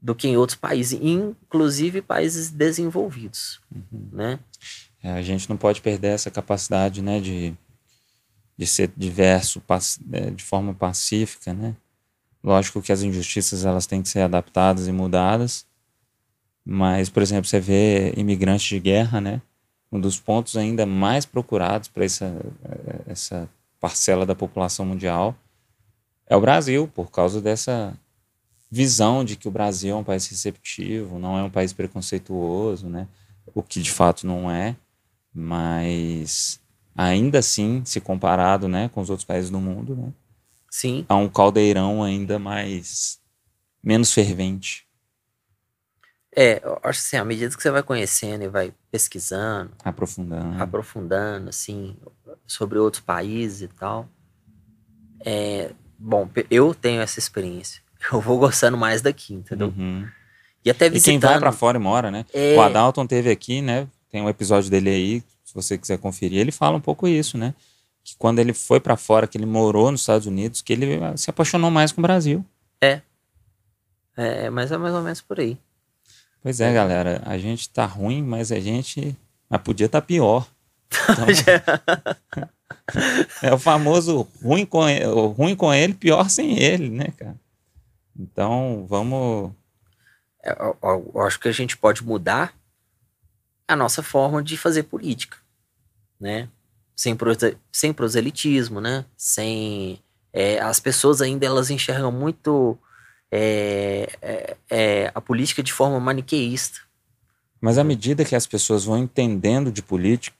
[0.00, 4.08] do que em outros países, inclusive países desenvolvidos, Uhum.
[4.12, 4.40] né?
[5.02, 7.54] É, a gente não pode perder essa capacidade, né, de,
[8.56, 9.62] de ser diverso
[10.12, 11.76] é, de forma pacífica, né?
[12.42, 15.64] Lógico que as injustiças elas têm que ser adaptadas e mudadas,
[16.64, 19.40] mas, por exemplo, você vê imigrantes de guerra, né?
[19.90, 22.24] Um dos pontos ainda mais procurados para essa,
[22.64, 25.36] eh, essa parcela da população mundial
[26.26, 27.96] é o Brasil, por causa dessa
[28.70, 33.06] visão de que o Brasil é um país receptivo, não é um país preconceituoso, né?
[33.54, 34.76] O que de fato não é,
[35.34, 36.60] mas
[36.94, 40.12] ainda assim, se comparado, né, com os outros países do mundo, né,
[40.70, 43.18] Sim, há um caldeirão ainda mais
[43.82, 44.86] menos fervente,
[46.34, 50.62] é, eu acho assim, à medida que você vai conhecendo e vai pesquisando, aprofundando.
[50.62, 51.94] aprofundando, assim,
[52.46, 54.08] sobre outros países e tal,
[55.24, 55.72] é,
[56.02, 57.80] bom, eu tenho essa experiência,
[58.12, 59.72] eu vou gostando mais daqui, entendeu?
[59.76, 60.06] Uhum.
[60.64, 61.30] E até E quem visitando...
[61.30, 62.24] vai pra fora e mora, né?
[62.32, 63.88] É, O Adalton teve aqui, né?
[64.10, 66.38] Tem um episódio dele aí, se você quiser conferir.
[66.38, 67.54] Ele fala um pouco isso, né?
[68.04, 71.16] Que quando ele foi pra fora, que ele morou nos Estados Unidos, que ele ah,
[71.16, 72.44] se apaixonou mais com o Brasil.
[74.16, 75.56] é, mas é mais ou menos por aí.
[76.42, 77.22] Pois é, galera.
[77.24, 79.16] A gente tá ruim, mas a gente.
[79.48, 80.46] Mas podia estar tá pior.
[81.10, 81.26] Então,
[83.42, 87.36] é o famoso ruim com, ele, ruim com ele, pior sem ele, né, cara?
[88.18, 89.52] Então, vamos.
[90.44, 92.54] É, eu, eu- eu acho que a gente pode mudar
[93.66, 95.38] a nossa forma de fazer política,
[96.20, 96.48] né?
[96.94, 99.04] Sem, prose- sem proselitismo, né?
[99.16, 99.98] Sem
[100.32, 102.76] é, as pessoas ainda elas enxergam muito
[103.30, 106.80] é, é, é, a política de forma maniqueísta.
[107.60, 110.36] Mas à medida que as pessoas vão entendendo de política,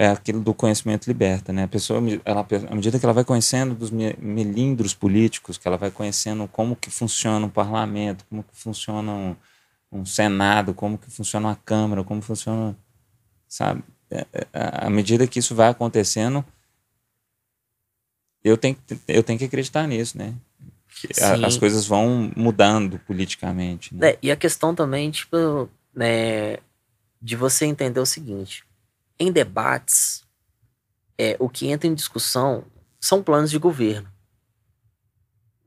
[0.00, 1.64] é aquilo do conhecimento liberta, né?
[1.64, 5.76] A pessoa, ela, à medida que ela vai conhecendo dos me- melindros políticos, que ela
[5.76, 9.36] vai conhecendo como que funciona um parlamento, como que funciona um,
[9.90, 12.76] um senado, como que funciona uma câmara, como funciona,
[13.48, 13.82] sabe?
[14.08, 16.44] É, é, À medida que isso vai acontecendo,
[18.44, 20.32] eu tenho, que- eu tenho que acreditar nisso, né?
[21.20, 24.10] A- as coisas vão mudando politicamente, né?
[24.10, 26.58] É, e a questão também, tipo, né,
[27.20, 28.64] de você entender o seguinte:
[29.18, 30.24] em debates,
[31.18, 32.64] é, o que entra em discussão
[33.00, 34.08] são planos de governo.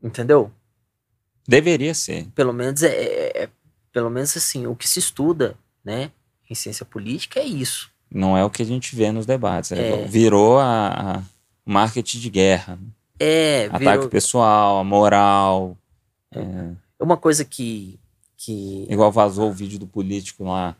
[0.03, 0.51] Entendeu?
[1.47, 2.27] Deveria ser.
[2.35, 3.49] Pelo menos é, é- é-
[3.91, 6.11] pelo menos assim, o que se estuda, né,
[6.49, 7.91] em ciência política é isso.
[8.09, 9.71] Não é o que a gente vê nos debates.
[9.71, 10.05] é- É.
[10.07, 11.23] Virou a, a
[11.65, 12.79] marketing de guerra.
[13.19, 15.77] É, Ataque virou pessoal, a moral.
[16.99, 17.99] uma coisa que
[18.37, 20.75] que Igual vazou o vídeo do político lá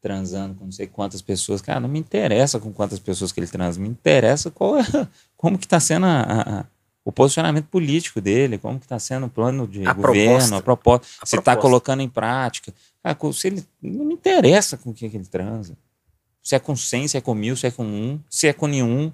[0.00, 1.60] transando com não sei quantas pessoas.
[1.60, 3.80] Cara, não me interessa com quantas pessoas que ele transa.
[3.80, 4.82] Me interessa qual é,
[5.36, 6.22] como que está sendo a-
[6.60, 6.64] a-
[7.04, 10.56] o posicionamento político dele, como que está sendo o plano de A governo, proposta.
[10.56, 11.06] a proposta.
[11.22, 12.72] A se está colocando em prática.
[13.02, 15.74] Cara, se ele, não me interessa com o que, que ele transa.
[16.42, 18.66] Se é com 100, se é com mil, se é com um, se é com
[18.66, 19.10] nenhum.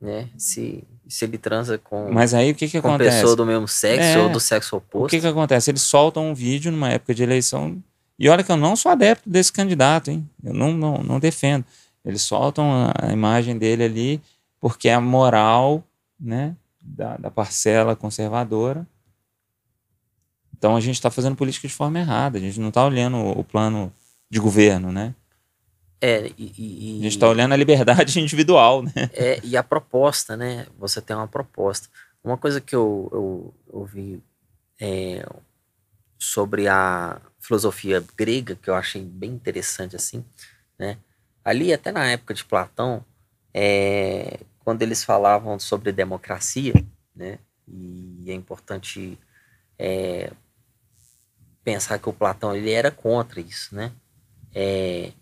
[0.00, 3.16] né, se se ele transa com Mas aí o que que com acontece?
[3.20, 4.18] pessoa do mesmo sexo É.
[4.18, 5.08] ou do sexo O oposto.
[5.10, 5.70] que que acontece?
[5.70, 7.80] Eles soltam um vídeo numa época de eleição
[8.18, 10.28] e olha que eu não sou adepto desse candidato, hein?
[10.42, 11.64] Eu não, não, não defendo.
[12.04, 14.22] Eles soltam a, imagem dele ali
[14.60, 15.84] porque é a moral,
[16.18, 18.86] né, da, da parcela conservadora.
[20.56, 22.38] Então a gente está fazendo política de forma errada.
[22.38, 23.92] A gente não está olhando o, o plano
[24.30, 25.14] de governo, né?
[26.00, 28.92] É, e, e- A gente está olhando a liberdade individual, né?
[29.12, 30.66] É, e a proposta, né?
[30.78, 31.88] Você tem uma proposta.
[32.24, 34.22] Uma coisa que eu, eu ouvi
[34.80, 35.26] é,
[36.18, 40.24] sobre a filosofia grega, que eu achei bem interessante, assim,
[40.78, 40.98] né?
[41.44, 43.04] Ali, até na época de Platão,
[43.54, 46.74] é, quando eles falavam sobre democracia,
[47.14, 47.38] né?
[47.68, 49.18] E é importante
[49.78, 50.32] é,
[51.62, 53.92] pensar que o Platão ele era contra isso, né?
[54.52, 55.12] É,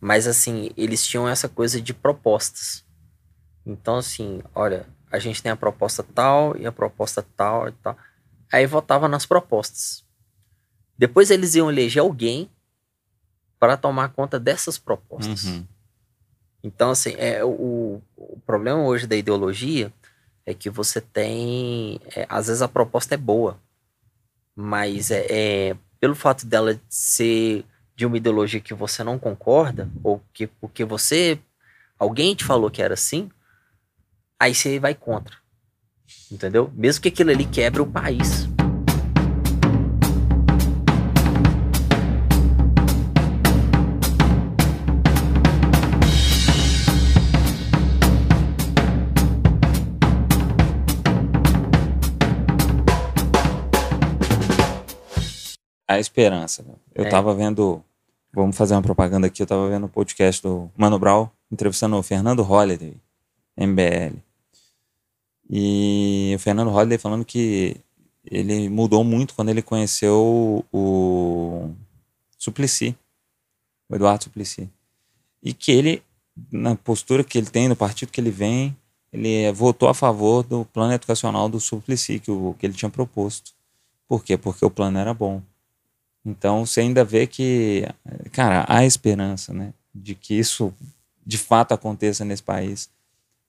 [0.00, 2.84] mas assim, eles tinham essa coisa de propostas.
[3.66, 7.96] Então, assim, olha, a gente tem a proposta tal e a proposta tal e tal.
[8.52, 10.07] Aí votava nas propostas.
[10.98, 12.50] Depois eles iam eleger alguém
[13.58, 15.44] para tomar conta dessas propostas.
[15.44, 15.64] Uhum.
[16.62, 19.92] Então, assim, é, o, o problema hoje da ideologia
[20.44, 22.00] é que você tem.
[22.16, 23.60] É, às vezes a proposta é boa,
[24.56, 30.22] mas é, é, pelo fato dela ser de uma ideologia que você não concorda, ou
[30.32, 31.38] que porque você.
[31.98, 33.30] alguém te falou que era assim,
[34.38, 35.36] aí você vai contra.
[36.30, 36.72] Entendeu?
[36.74, 38.48] Mesmo que aquilo ali quebre o país.
[55.98, 56.64] A esperança.
[56.94, 57.08] Eu é.
[57.08, 57.82] tava vendo,
[58.32, 62.02] vamos fazer uma propaganda aqui, eu tava vendo o podcast do Mano Brown, entrevistando o
[62.02, 62.94] Fernando Holliday,
[63.56, 64.16] MBL.
[65.50, 67.76] E o Fernando Holliday falando que
[68.24, 71.70] ele mudou muito quando ele conheceu o
[72.36, 72.96] Suplicy,
[73.88, 74.70] o Eduardo Suplicy.
[75.42, 76.02] E que ele,
[76.52, 78.76] na postura que ele tem, no partido que ele vem,
[79.12, 83.52] ele votou a favor do plano educacional do Suplicy, que, o, que ele tinha proposto.
[84.06, 84.36] Por quê?
[84.36, 85.42] Porque o plano era bom.
[86.24, 87.84] Então você ainda vê que,
[88.32, 89.72] cara, há esperança, né?
[89.94, 90.72] De que isso
[91.24, 92.90] de fato aconteça nesse país,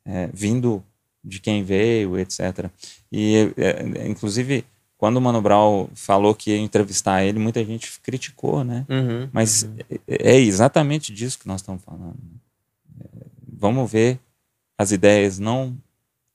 [0.05, 0.84] é, vindo
[1.24, 2.70] de quem veio, etc.
[3.11, 4.65] E, é, inclusive,
[4.97, 8.86] quando o Mano Brown falou que ia entrevistar ele, muita gente criticou, né?
[8.89, 9.78] Uhum, Mas uhum.
[10.07, 12.17] É, é, exatamente disso que nós estamos falando.
[12.99, 13.05] É,
[13.47, 14.20] vamos ver
[14.78, 15.78] as ideias, não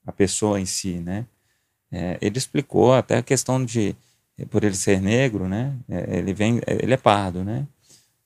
[0.05, 1.25] a pessoa em si, né?
[1.91, 3.95] É, ele explicou até a questão de
[4.49, 5.73] por ele ser negro, né?
[5.87, 7.65] É, ele vem, é, ele é pardo, né?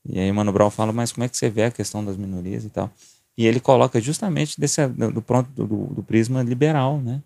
[0.05, 2.63] E aí Mano Brown fala, mas como é que você vê a questão das minorias
[2.65, 2.91] e tal?
[3.37, 7.21] E ele coloca justamente desse do pronto do, do prisma liberal, né?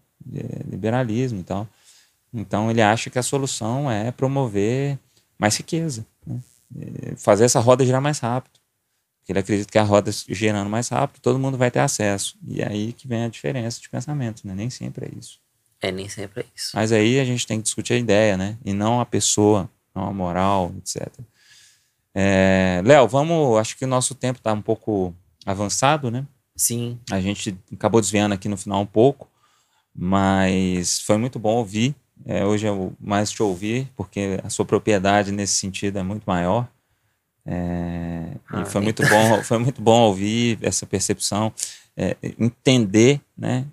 [0.69, 1.67] Liberalismo e tal.
[2.33, 4.97] Então ele acha que a solução é promover
[5.39, 6.39] mais riqueza, né?
[7.17, 8.59] fazer essa roda girar mais rápido.
[9.27, 12.37] Ele acredita que a roda girando mais rápido, todo mundo vai ter acesso.
[12.45, 14.53] E é aí que vem a diferença de pensamento, né?
[14.53, 15.39] Nem sempre é isso.
[15.83, 16.71] É, nem sempre é isso.
[16.73, 18.57] Mas aí a gente tem que discutir a ideia, né?
[18.63, 21.09] E não a pessoa, não a moral, etc.
[22.15, 23.59] É, Léo, vamos.
[23.59, 25.13] Acho que o nosso tempo está um pouco
[25.45, 26.25] avançado, né?
[26.55, 26.97] Sim.
[27.11, 29.29] A gente acabou desviando aqui no final um pouco,
[29.93, 31.93] mas foi muito bom ouvir.
[32.25, 36.65] É, hoje eu mais te ouvir, porque a sua propriedade nesse sentido é muito maior.
[37.45, 41.51] É, ah, e foi muito bom, foi muito bom ouvir essa percepção,
[41.97, 43.65] é, entender, né?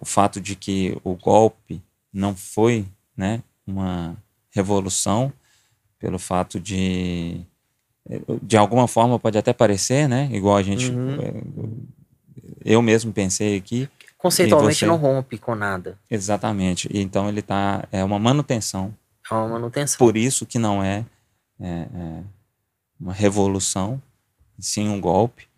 [0.00, 4.16] O fato de que o golpe não foi né, uma
[4.50, 5.32] revolução,
[5.98, 7.40] pelo fato de
[8.42, 10.28] de alguma forma pode até parecer, né?
[10.32, 11.20] Igual a gente uhum.
[11.20, 11.42] Eh,
[12.64, 13.88] eu mesmo pensei aqui.
[14.16, 14.86] Conceitualmente você...
[14.86, 15.98] não rompe com nada.
[16.10, 16.88] Exatamente.
[16.92, 18.94] Então ele tá é uma manutenção.
[19.30, 19.98] É uma manutenção.
[19.98, 21.04] Por isso que não é,
[21.60, 22.22] é, é
[23.00, 24.00] uma revolução,
[24.58, 25.48] sim um golpe,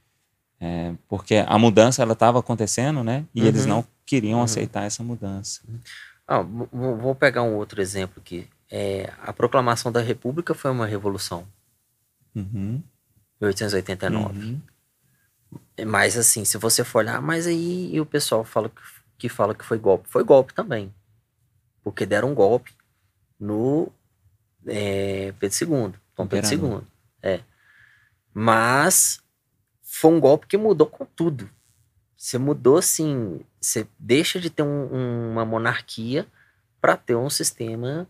[0.61, 3.25] é, porque a mudança ela estava acontecendo, né?
[3.35, 3.47] E uhum.
[3.47, 4.45] eles não queriam uhum.
[4.45, 5.63] aceitar essa mudança.
[6.27, 8.49] Ah, vou pegar um outro exemplo aqui.
[8.71, 11.47] É, a proclamação da República foi uma revolução.
[12.35, 12.83] Uhum.
[13.41, 14.39] 1889.
[14.39, 14.61] Uhum.
[15.87, 18.83] Mas assim, se você for olhar, mas aí o pessoal fala que,
[19.17, 20.09] que fala que foi golpe.
[20.09, 20.93] Foi golpe também.
[21.83, 22.73] Porque deram um golpe
[23.39, 23.91] no
[24.67, 25.95] é, Pedro II.
[26.17, 26.81] Dom Pedro II.
[27.23, 27.41] É.
[28.35, 29.21] Mas
[29.99, 31.51] foi um golpe que mudou com tudo.
[32.17, 36.27] Você mudou assim, você deixa de ter um, uma monarquia
[36.81, 38.09] para ter um sistema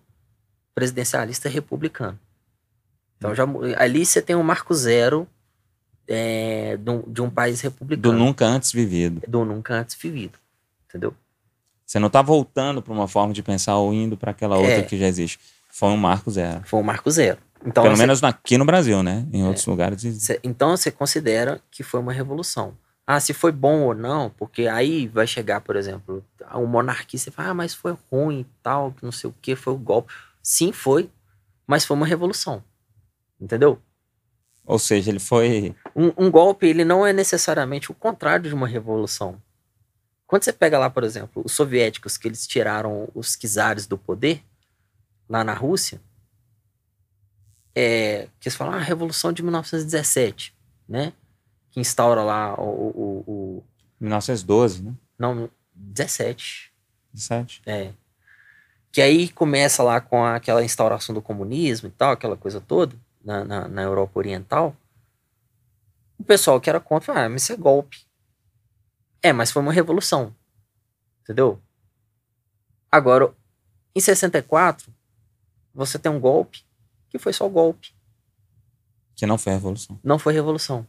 [0.74, 2.18] presidencialista republicano.
[3.16, 3.44] Então já
[3.78, 5.26] ali você tem um marco zero
[6.06, 8.02] é, de, um, de, um, país republicano.
[8.02, 9.22] Do nunca antes vivido.
[9.26, 10.38] Do nunca antes vivido,
[10.88, 11.14] entendeu?
[11.86, 14.82] Você não está voltando para uma forma de pensar ou indo para aquela outra é,
[14.82, 15.38] que já existe.
[15.70, 16.62] Foi um marco zero.
[16.64, 17.38] Foi um marco zero.
[17.64, 19.26] Então, Pelo você, menos aqui no Brasil, né?
[19.32, 20.02] Em outros é, lugares.
[20.02, 22.76] Você, então você considera que foi uma revolução.
[23.06, 26.22] Ah, se foi bom ou não, porque aí vai chegar, por exemplo,
[26.54, 29.72] um monarquista e fala, ah, mas foi ruim e tal, não sei o que, foi
[29.72, 30.12] o golpe.
[30.42, 31.10] Sim, foi,
[31.66, 32.62] mas foi uma revolução.
[33.40, 33.80] Entendeu?
[34.66, 35.74] Ou seja, ele foi.
[35.96, 39.40] Um, um, golpe, ele não é necessariamente o contrário de uma revolução.
[40.26, 44.42] Quando você pega lá, por exemplo, os soviéticos, que eles tiraram os czares do poder,
[45.26, 45.98] lá na Rússia,
[47.80, 50.52] é, que eles falam, ah, a Revolução de 1917,
[50.88, 51.12] né?
[51.70, 53.64] que instaura lá o, o, o...
[54.00, 54.94] 1912, né?
[55.16, 56.72] Não, 17.
[57.12, 57.62] 17?
[57.64, 57.92] É.
[58.90, 63.44] Que aí começa lá com aquela instauração do comunismo e tal, aquela coisa toda, na,
[63.44, 64.74] na, na Europa Oriental.
[66.18, 67.98] O pessoal que era contra, ah, mas isso é golpe.
[69.22, 70.34] É, mas foi uma revolução.
[71.22, 71.62] Entendeu?
[72.90, 73.32] Agora,
[73.94, 74.92] em 64,
[75.72, 76.66] você tem um golpe
[77.08, 77.94] que foi só golpe.
[79.16, 79.98] Que não foi revolução.
[80.02, 80.86] Não foi revolução.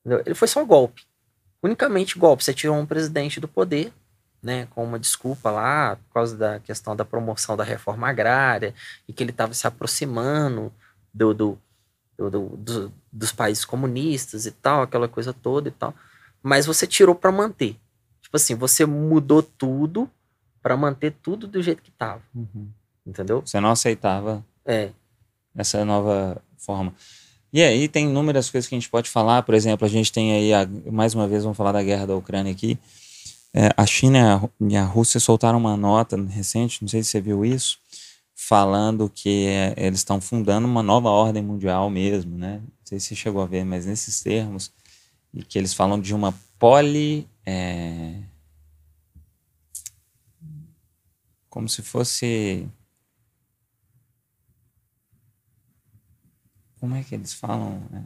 [0.00, 0.22] Entendeu?
[0.26, 1.06] Ele foi só golpe.
[1.62, 2.44] Unicamente golpe.
[2.44, 3.92] Você tirou um presidente do poder,
[4.42, 8.74] né, com uma desculpa lá, por causa da questão da promoção da reforma agrária,
[9.06, 10.72] e que ele estava se aproximando
[11.12, 11.58] do, do,
[12.18, 15.94] do, do, dos países comunistas e tal, aquela coisa toda e tal.
[16.42, 17.76] Mas você tirou para manter.
[18.22, 20.08] Tipo assim, você mudou tudo
[20.62, 22.22] para manter tudo do jeito que estava.
[22.34, 22.68] Uhum.
[23.06, 23.42] Entendeu?
[23.44, 24.90] Você não aceitava é.
[25.56, 26.94] essa nova forma.
[27.52, 29.42] E aí tem inúmeras coisas que a gente pode falar.
[29.42, 32.16] Por exemplo, a gente tem aí, a, mais uma vez, vamos falar da guerra da
[32.16, 32.78] Ucrânia aqui.
[33.52, 37.44] É, a China e a Rússia soltaram uma nota recente, não sei se você viu
[37.44, 37.78] isso,
[38.32, 42.60] falando que é, eles estão fundando uma nova ordem mundial mesmo, né?
[42.62, 44.70] Não sei se você chegou a ver, mas nesses termos,
[45.34, 47.26] e que eles falam de uma poli.
[47.44, 48.14] É,
[51.50, 52.66] como se fosse.
[56.80, 57.82] Como é que eles falam?
[57.90, 58.02] Né?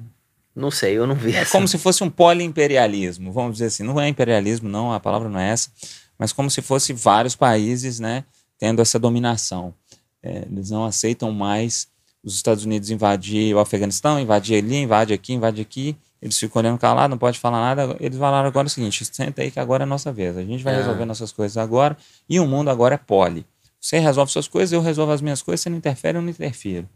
[0.54, 1.34] Não sei, eu não vi.
[1.34, 3.82] É como se fosse um poliimperialismo, vamos dizer assim.
[3.82, 5.70] Não é imperialismo, não, a palavra não é essa,
[6.18, 8.24] mas como se fosse vários países, né,
[8.58, 9.74] tendo essa dominação.
[10.22, 11.88] É, eles não aceitam mais
[12.22, 15.96] os Estados Unidos invadir o Afeganistão, invadir ali, invade aqui, invade aqui.
[16.22, 17.96] Eles ficam olhando calado, não pode falar nada.
[18.00, 20.36] Eles falaram agora o seguinte: senta aí que agora é nossa vez.
[20.38, 20.78] A gente vai é.
[20.78, 21.96] resolver nossas coisas agora.
[22.26, 23.44] E o mundo agora é poli.
[23.78, 26.88] Você resolve suas coisas, eu resolvo as minhas coisas, você não interfere, eu não interfiro.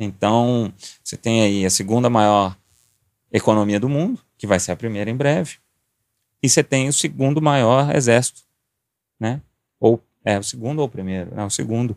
[0.00, 0.72] Então,
[1.04, 2.56] você tem aí a segunda maior
[3.30, 5.56] economia do mundo, que vai ser a primeira em breve.
[6.42, 8.40] E você tem o segundo maior exército,
[9.20, 9.42] né?
[9.78, 11.32] Ou é o segundo ou o primeiro?
[11.36, 11.94] É o segundo,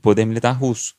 [0.00, 0.94] poder militar russo.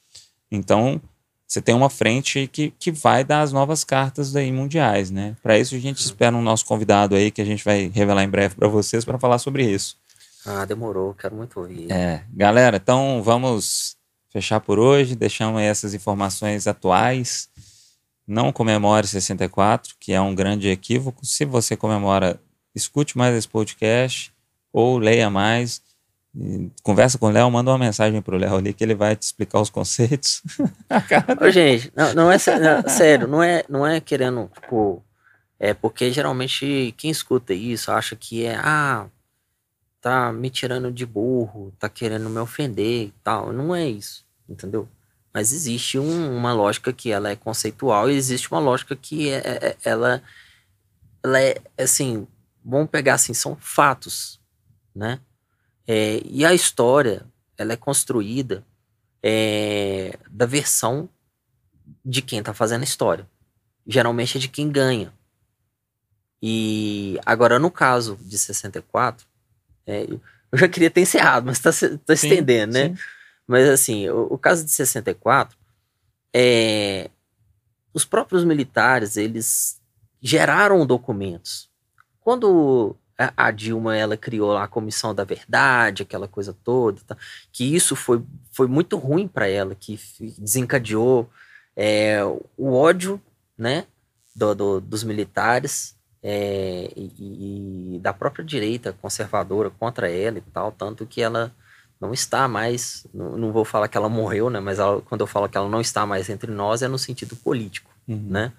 [0.52, 1.02] Então,
[1.48, 5.36] você tem uma frente que, que vai dar as novas cartas daí mundiais, né?
[5.42, 8.30] Para isso a gente espera um nosso convidado aí que a gente vai revelar em
[8.30, 9.98] breve para vocês para falar sobre isso.
[10.46, 11.92] Ah, demorou, quero muito ouvir.
[11.92, 13.96] É, galera, então vamos
[14.34, 17.48] fechar por hoje, deixamos essas informações atuais.
[18.28, 21.26] Não comemore 64, que é um grande equívoco.
[21.26, 22.40] Se você comemora,
[22.76, 24.34] escute mais esse podcast
[24.74, 25.82] ou leia mais
[26.82, 29.62] conversa com o Léo, manda uma mensagem pro Léo ali que ele vai te explicar
[29.62, 30.42] os conceitos.
[31.40, 35.04] Ô, gente, não, não é não, sério, não é, não é querendo, tipo,
[35.60, 39.06] é porque geralmente quem escuta isso acha que é, ah,
[40.02, 43.54] tá me tirando de burro, tá querendo me ofender e tal.
[43.54, 44.88] Não é isso, entendeu?
[45.34, 49.38] Mas existe um, uma lógica que ela é conceitual e existe uma lógica que é,
[49.38, 50.22] é, é ela,
[51.24, 52.28] ela é, assim,
[52.64, 54.40] vamos pegar assim, são fatos,
[54.96, 55.20] né?
[55.88, 57.26] É, e a história,
[57.58, 58.64] ela é construída
[59.22, 61.10] é, da versão
[62.06, 63.28] de quem está fazendo a história.
[63.86, 65.12] Geralmente é de quem ganha.
[66.42, 69.26] E agora, no caso de 64,
[69.88, 71.72] é, eu já queria ter encerrado, mas está
[72.06, 72.90] tá estendendo, né?
[72.90, 72.98] Sim.
[73.48, 75.58] Mas assim, o, o, caso de 64,
[76.34, 77.10] é,
[77.94, 79.82] os próprios militares, eles
[80.22, 81.70] geraram documentos.
[82.22, 87.16] Quando a Dilma ela criou a comissão da verdade, aquela coisa toda, tá?
[87.52, 90.00] que isso foi, foi muito ruim para ela, que
[90.38, 91.30] desencadeou
[91.76, 92.24] é,
[92.58, 93.22] o ódio,
[93.58, 93.86] né,
[94.36, 100.72] do, do dos militares é, e, e, da própria direita conservadora contra ela e tal,
[100.72, 101.54] tanto que ela
[102.04, 105.28] não está mais, não, não vou falar que ela morreu, né, mas ela, quando eu
[105.28, 108.28] falo que ela não está mais entre nós é no sentido político, uhum.
[108.30, 108.52] né,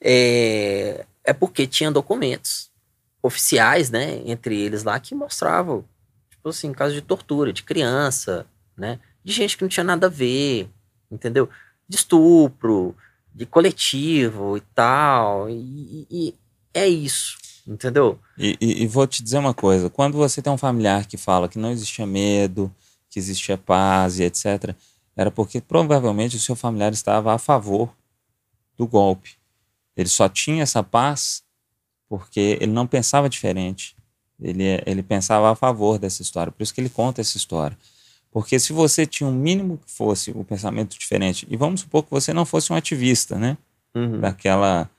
[0.00, 2.70] é, é porque tinha documentos
[3.22, 5.84] oficiais, né, entre eles lá, que mostravam,
[6.28, 8.46] tipo assim, casos de tortura, de criança,
[8.76, 10.68] né, de gente que não tinha nada a ver,
[11.10, 11.48] entendeu?
[11.88, 12.96] De estupro,
[13.34, 16.34] de coletivo e tal, e, e
[16.74, 17.36] é isso,
[17.66, 18.18] entendeu?
[18.38, 21.48] E, e, e, vou te dizer uma coisa, quando você tem um familiar que fala
[21.48, 22.72] que não existia medo,
[23.10, 24.74] que existia paz e etc.,
[25.16, 27.90] era porque provavelmente o seu familiar estava a favor
[28.76, 29.36] do golpe.
[29.96, 31.42] Ele só tinha essa paz
[32.08, 33.96] porque ele não pensava diferente.
[34.38, 36.52] Ele, ele pensava a favor dessa história.
[36.52, 37.76] Por isso que ele conta essa história.
[38.30, 42.02] Porque se você tinha um mínimo que fosse o um pensamento diferente, e vamos supor
[42.02, 43.56] que você não fosse um ativista, né?
[43.94, 44.20] Uhum.
[44.20, 44.90] Daquela,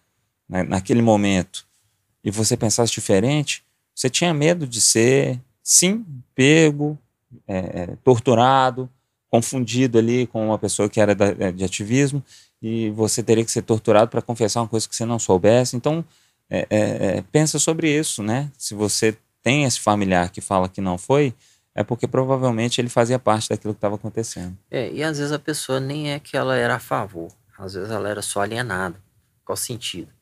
[0.50, 1.68] na, naquele momento,
[2.28, 3.64] e você pensasse diferente,
[3.96, 6.06] você tinha medo de ser, sim,
[6.36, 7.00] pego,
[7.48, 8.90] é, é torturado,
[9.30, 12.22] confundido ali com uma pessoa que era da, de ativismo,
[12.62, 15.78] e você teria que ser torturado para confessar uma coisa que você não soubesse.
[15.78, 16.04] Então,
[16.50, 18.52] é, é, é, pensa sobre isso, né?
[18.58, 21.34] Se você tem esse familiar que fala que não foi,
[21.74, 24.58] é porque provavelmente ele fazia parte daquilo que estava acontecendo.
[24.70, 27.90] É, e às vezes a pessoa nem é que ela era a favor, às vezes
[27.90, 29.02] ela era só alienada.
[29.46, 30.17] Qual sentido?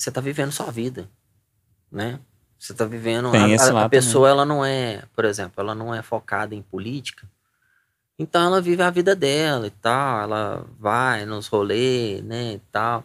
[0.00, 1.06] Você está vivendo sua vida,
[1.92, 2.18] né?
[2.58, 3.30] Você está vivendo.
[3.30, 4.32] Tem a, a, a pessoa, também.
[4.32, 7.28] ela não é, por exemplo, ela não é focada em política.
[8.18, 13.04] Então ela vive a vida dela e tal, ela vai nos rolês, né, e tal.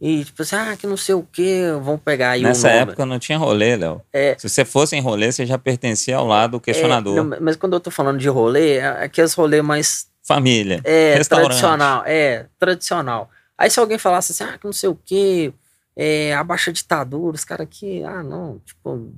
[0.00, 3.18] E tipo assim, ah, que não sei o que, vão pegar aí Nessa época não
[3.18, 4.00] tinha rolê, Léo.
[4.12, 7.16] É, Se você fosse em rolê, você já pertencia ao lado do questionador.
[7.16, 10.08] É, não, mas quando eu tô falando de rolê, é aqueles rolê mais.
[10.22, 10.80] Família.
[10.84, 12.02] É, tradicional.
[12.06, 13.30] É, tradicional.
[13.58, 15.52] Aí se alguém falasse assim, ah, que não sei o que,
[15.96, 19.12] é, abaixa a ditadura, os caras aqui, ah, não, tipo,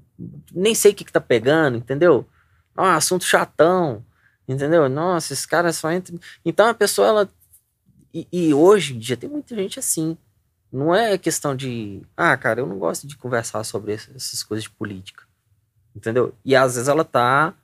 [0.53, 2.27] nem sei o que, que tá pegando, entendeu?
[2.77, 4.05] Ah, assunto chatão,
[4.47, 4.89] entendeu?
[4.89, 6.18] Nossa, esses caras só entram.
[6.45, 7.31] Então a pessoa, ela.
[8.12, 10.16] E, e hoje em dia tem muita gente assim.
[10.70, 14.70] Não é questão de, ah, cara, eu não gosto de conversar sobre essas coisas de
[14.70, 15.24] política.
[15.95, 16.35] Entendeu?
[16.45, 17.55] E às vezes ela tá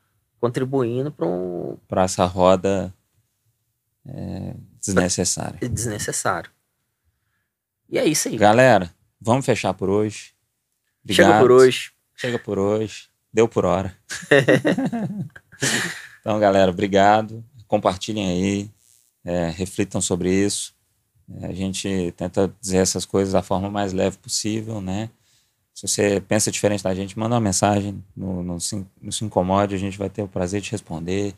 [0.40, 1.76] contribuindo para um.
[1.86, 2.92] Para essa roda
[4.06, 5.58] é, desnecessária.
[5.58, 5.68] Pra...
[5.68, 6.50] Desnecessário.
[7.90, 8.38] E é isso aí.
[8.38, 8.90] Galera,
[9.22, 10.32] vamos fechar por hoje.
[11.04, 11.26] Obrigado.
[11.26, 11.92] Chega por hoje.
[12.16, 13.08] Chega por hoje.
[13.32, 13.96] Deu por hora.
[16.20, 17.44] então, galera, obrigado.
[17.66, 18.70] Compartilhem aí.
[19.24, 20.74] É, reflitam sobre isso.
[21.40, 25.08] É, a gente tenta dizer essas coisas da forma mais leve possível, né?
[25.72, 28.60] Se você pensa diferente da gente, manda uma mensagem, no, no, no
[29.12, 31.34] Se Incomode, a gente vai ter o prazer de responder,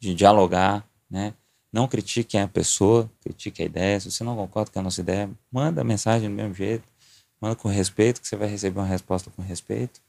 [0.00, 1.34] de dialogar, né?
[1.72, 4.00] Não critique a pessoa, critique a ideia.
[4.00, 6.84] Se você não concorda com a nossa ideia, manda a mensagem do mesmo jeito,
[7.40, 10.00] manda com respeito, que você vai receber uma resposta com respeito.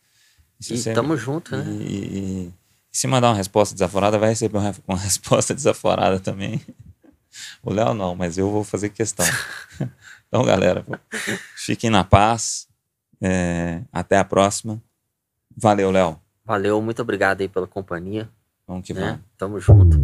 [0.59, 0.95] E, e sempre...
[0.95, 1.63] tamo junto, né?
[1.67, 2.53] E, e, e,
[2.91, 6.61] se mandar uma resposta desaforada, vai receber uma, uma resposta desaforada também.
[7.61, 9.25] O Léo não, mas eu vou fazer questão.
[10.28, 10.86] então, galera,
[11.55, 12.67] fiquem na paz.
[13.21, 14.82] É, até a próxima.
[15.55, 16.19] Valeu, Léo.
[16.45, 18.30] Valeu, muito obrigado aí pela companhia.
[18.67, 19.01] Vamos que né?
[19.01, 19.21] vamos.
[19.38, 19.97] Tamo junto.